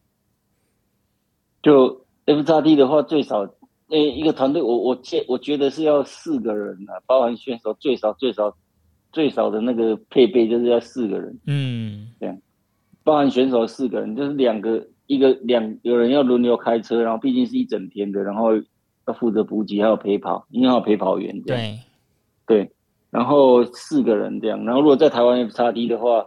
[1.62, 3.44] 就 FXT 的话，最少，
[3.88, 8.56] 哎，一个团队，我我觉我觉得是要四个人啊，包含选手，最少最少
[9.12, 11.38] 最少的那个配备就是要四个人。
[11.46, 12.38] 嗯，这样，
[13.04, 14.88] 包含选手四个人，就是两个。
[15.08, 18.54] 一个两有人要轮流开车，然后毕竟是一整天的，然后
[19.06, 21.76] 要负责补给，还有陪跑，因为还有陪跑员这样。
[22.46, 22.70] 对，对，
[23.10, 26.24] 然后四个人这样，然后如果在台湾 F 叉 D 的话，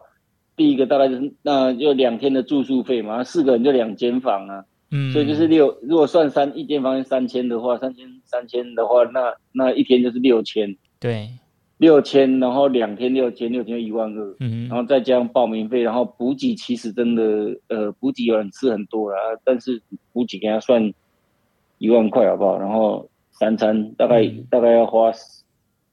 [0.55, 10.75] 第一个大概就是那就两天的住宿费嘛，四个人就两间房啊，嗯，所以就是六，如果算三一间房间三千的话，三千三千的话，那那一天就是六千。
[10.99, 11.29] 对。
[11.77, 19.81] 六千，然后两天六千，六千一万二，嗯哼，然后再加上报名费，然后补给其实真的，呃，补给有人吃很多啦，但是
[20.13, 20.93] 补给给他算
[21.77, 22.57] 一万块好不好？
[22.57, 25.11] 然后三餐大概、嗯、大概要花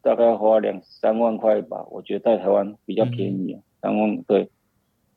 [0.03, 4.49] 大概要花两三万块吧，我觉得在台湾比较便宜啊，嗯、三万对，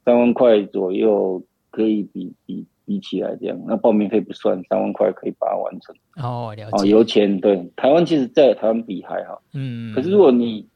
[0.04, 2.66] 三万块左右可以比比。
[2.86, 5.96] 比起来这样，那报名费不算，三万块可以把它完成。
[6.18, 6.78] 哦，了解。
[6.78, 9.42] 哦，油钱对，台湾其实，在台湾比还好。
[9.54, 9.94] 嗯。
[9.94, 10.68] 可是如果你，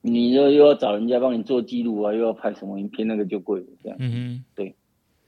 [0.00, 3.66] 你又又要找人家帮你做记录啊，又要拍什么影片，那个就贵了。
[3.82, 3.96] 这样。
[4.00, 4.44] 嗯哼。
[4.54, 4.74] 对。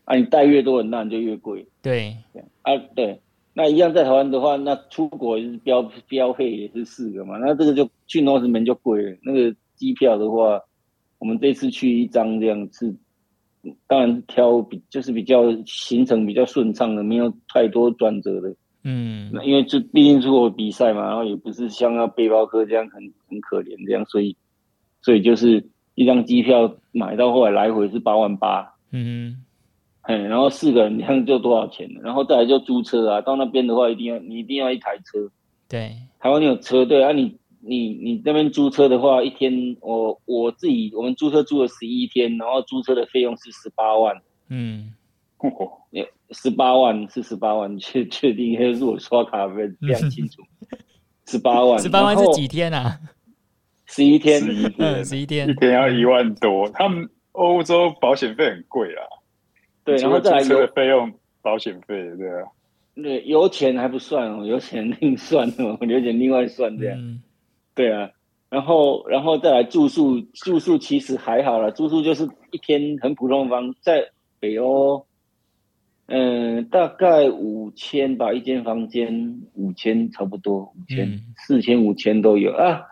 [0.04, 1.66] 啊，你带越多人，那你就越贵。
[1.80, 2.16] 对。
[2.32, 3.20] 这样啊，对。
[3.52, 9.16] 那一样在台湾的话，那出国也是标标配也是四个嘛，那这个就去 Norseman 就贵了。
[9.22, 10.60] 那个机票的话，
[11.18, 12.94] 我们这次去一张这样是，
[13.86, 18.54] 当然挑比就是比较行程比较顺畅的，没有太多转折的。
[18.84, 24.36] 嗯，那因为这毕竟出国比赛嘛，然后也不是像要背包客这样很很可怜这样，所以
[25.02, 28.74] 所以就是一张机票买到后来来回是八万八。
[28.92, 29.44] 嗯。
[30.04, 31.86] 嗯，然后四个人这样就多少钱？
[32.02, 35.30] 然后再来就租车啊，到那边的话一定要你一定要一台车。
[35.68, 44.16] 对，台湾有车队啊，你你你那边租车的话，一天我我自己我们租车租了十一天，然后租车的费用是十八万。
[44.48, 44.92] 嗯，
[45.38, 45.70] 哦，
[46.30, 50.42] 十八万是十八万，确确定，因为是我刷卡费非常清楚。
[51.26, 52.98] 十八万，十八万是几天啊？
[53.86, 56.68] 十一天，十一天，十一天，一天要一万多。
[56.70, 59.02] 他们欧洲保险费很贵啊。
[59.84, 62.46] 对，然后再来油费用、保险费，对啊，
[62.94, 67.22] 对，油钱还不算哦，油钱另算哦， 油钱另外算这样，嗯、
[67.80, 68.10] 对啊，
[68.50, 75.06] 然后，然后再来住宿，住宿其实还好了，住宿就是一天很普通的房，在北欧，
[76.06, 82.82] 嗯、呃，大概五千吧，一间房间五千差不多，五千四千五千都有啊。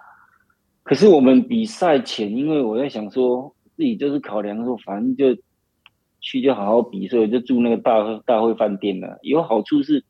[0.82, 5.43] 可是我们比赛前，因为我在想说，自己就是考量说，反正就。
[6.20, 9.20] 去就好好比，所以就住那个大大会饭店了。
[9.22, 10.05] 有好处是，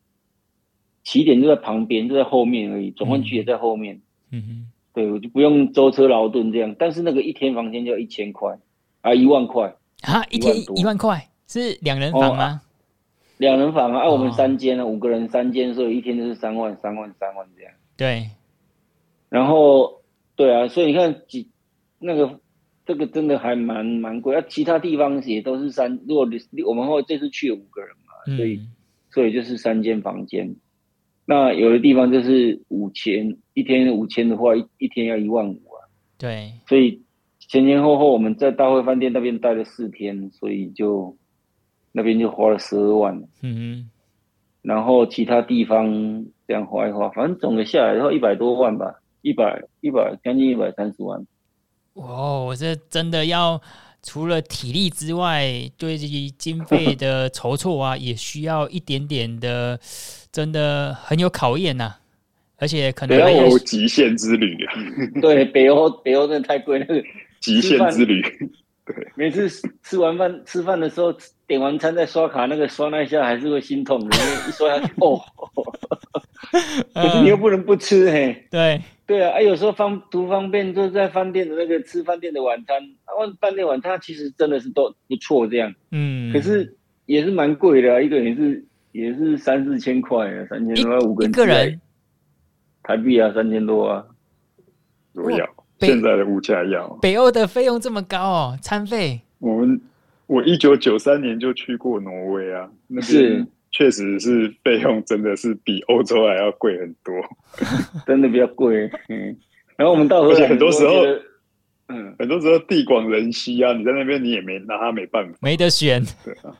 [1.03, 2.89] 起点就在旁边，就在后面而已。
[2.89, 3.95] 转换区也在后面。
[3.95, 4.01] 嗯
[4.31, 6.75] 哼，对，我就不用舟车劳顿这样。
[6.77, 8.57] 但是那个一天房间就要一千块
[9.01, 12.61] 啊，一万块啊，一天一万块是两人房吗？
[12.61, 12.65] 哦、
[13.37, 17.73] 两人房啊，啊，我们三间呢，五个人三间，所以一天就是三万、三万、三万这样。
[17.97, 18.29] 对，
[19.29, 20.01] 然后
[20.35, 21.49] 对啊，所以你看几
[21.99, 22.39] 那个。
[22.85, 25.99] 这个真的还蛮蛮贵，啊，其他地方也都是三。
[26.07, 28.71] 如果你我们后这次去了五个人嘛，所以、嗯、
[29.11, 30.55] 所以就是三间房间。
[31.23, 35.83] 那有的地方就是五千，一天五千的话，一一天要一万五啊。
[36.17, 37.01] 对，所以
[37.39, 41.15] 前前后后我们在大会饭店那边待了四天，所以就
[41.91, 43.23] 那边就花了十二万。
[43.41, 43.89] 嗯哼，
[44.61, 51.25] 然后其他地方这样花一花，反正总的下来的话一百多万吧，一百一百将近一百三十万。
[51.93, 53.61] 哦，我这真的要
[54.03, 59.79] 除了体力之外，对这些经费的筹措啊，也需要一点点的，
[60.31, 61.98] 真的很有考验呐、啊。
[62.59, 64.73] 而且可能北欧极限之旅啊。
[65.21, 67.03] 对，北欧北欧真的太贵，那 个
[67.39, 68.21] 极限之旅。
[68.85, 69.49] 对，每次
[69.83, 71.15] 吃完饭吃饭的时候，
[71.47, 75.19] 点完餐再刷卡，那个刷那一下还是会心痛的，因为一刷下去，哦。
[76.93, 78.47] 可是你又不能不吃嘿。
[78.49, 78.81] 对。
[79.05, 83.09] 对啊，哎，有时候方图方便，就在饭店的那个吃饭店的晚餐，啊，
[83.41, 86.75] 饭店晚餐其实真的是都不错这样，嗯，可是
[87.07, 91.81] 也是蛮贵的，啊，一个人也是也是三四千块啊，三千多块五个人，一个人
[92.89, 94.03] 台币啊，三千多啊，
[95.13, 95.47] 都要
[95.79, 96.87] 现在的物价要。
[96.99, 99.21] 北欧的费用这么高哦，餐费。
[99.37, 99.79] 我们
[100.25, 103.45] 我一九九三年就去过挪威啊，那是。
[103.71, 107.13] 确实是费用真的是比欧洲还要贵很多，
[108.07, 108.89] 真的比较贵。
[109.07, 109.37] 嗯，
[109.77, 111.03] 然后我们到而且很多时候，
[111.89, 116.03] 嗯，很多时候地广人稀啊，你在那边你也没拿他没办法，没得选。
[116.25, 116.57] 对啊，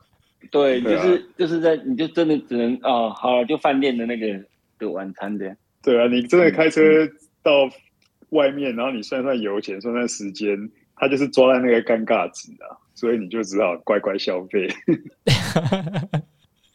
[0.52, 4.28] 对，就是、啊、就是在你就真的只能哦，好了，就饭店的那个
[4.78, 5.56] 的晚餐这样。
[5.82, 6.82] 对啊，你真的开车
[7.42, 7.70] 到
[8.30, 14.68] 外面，嗯、然后你算算油钱，算算时间，他就是抓在那个尴尬值啊，所以你就只好乖乖消费。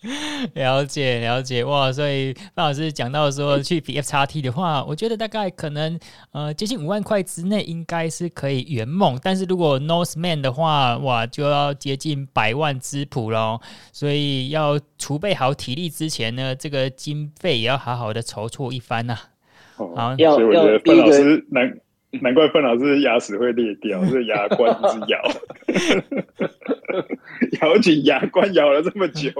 [0.55, 1.65] 了解了解。
[1.65, 5.99] 哇，所以范老师讲到说去比 F 叉 T 的话，我觉得大概可能
[6.33, 13.61] 呃接近五万块之内应该是可以圆梦，但是如果 Norseman 的话，哇就要接近百万之谱喽，
[13.93, 19.21] 所以要储备好体力之前呢，这个经费也要好好的筹措一番呐、啊。
[19.79, 21.79] 哦，好，所以我觉得范老师难
[22.21, 25.23] 难怪范老师牙齿会裂掉， 是牙关一直咬，
[27.69, 29.31] 咬紧牙关咬了这么久。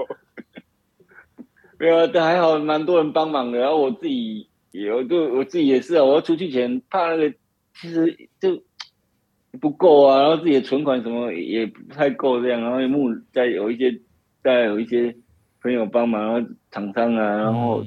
[1.77, 3.59] 没有，但还好，蛮多人帮忙的。
[3.59, 6.03] 然后我自己也，我就我自己也是啊。
[6.03, 7.35] 我要出去前怕那个，
[7.75, 8.61] 其实就
[9.59, 10.21] 不够啊。
[10.21, 12.61] 然后自己的存款什么也不太够，这样。
[12.61, 13.99] 然后木再有一些，
[14.43, 15.15] 再有一些
[15.61, 17.85] 朋友帮忙，然后厂商啊，然后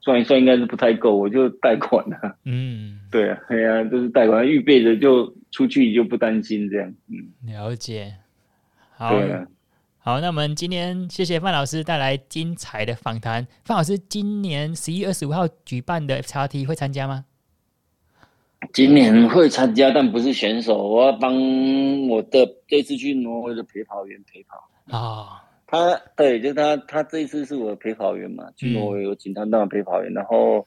[0.00, 2.36] 算一算应该是不太够，我就贷款了。
[2.44, 6.94] 嗯，对啊，对啊，就是贷款，预备着就出去就不担心这样。
[7.08, 8.14] 嗯，了解。
[8.96, 9.14] 好。
[10.04, 13.46] 好，那我们今天谢谢范老师带来精彩的访谈。
[13.64, 17.24] 范老师今年十一月二十五号举办的 FXT 会参加吗？
[18.72, 21.32] 今年会参加，但不是选手，我要帮
[22.08, 25.40] 我的这次去挪威的陪跑员陪跑啊。
[25.68, 30.66] 他对，就是他，他这一次是我的陪跑员嘛，去挪威有请他当陪跑员，然后，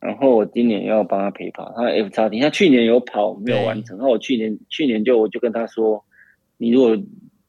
[0.00, 6.04] 然后我今年要帮他陪跑，他 F 叉 T，他去年有跑没有完成，那我去年去年就我就跟他说，
[6.56, 6.98] 你如果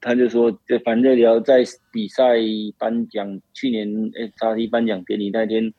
[0.02, 2.36] 他就说，就反正你要在比赛
[2.78, 5.74] 颁奖，去年 F 叉 T 颁奖典礼那天，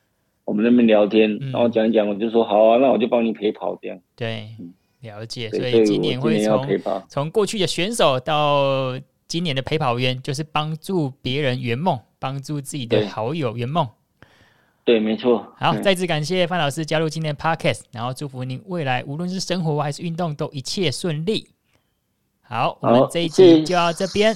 [0.44, 3.98] 我们那边聊天，然后讲一讲，我就说好啊，那我就帮你陪跑这样。
[4.16, 4.48] 对，
[5.00, 6.66] 了解，所以今年会从
[7.08, 8.98] 从过去的选手到。
[9.30, 13.88] 今年的陪跑员就是帮助别人圆梦，帮助自己的好友圆梦。
[14.84, 15.54] 对，没错。
[15.56, 21.46] 好，再次感谢范老师加入今天的 Podcast，然后祝福您未来无论是生活还是运动都一切顺利。
[22.50, 24.34] 好，我们这一集就到这边，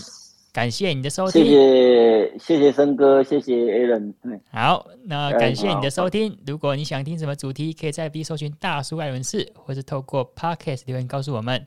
[0.53, 1.45] 感谢你的收听。
[1.45, 4.15] 谢谢，谢谢森哥，谢谢 Alan。
[4.53, 6.39] 好，那感谢你的收听。
[6.47, 11.67] 如果你想听什么主题，可以在 B 搜寻大叔艾伦士，或是透过 Podcast 留言告诉我们。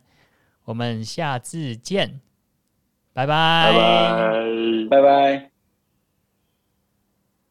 [0.64, 2.22] 我们下次见。
[3.14, 5.57] 拜拜，拜拜，拜拜。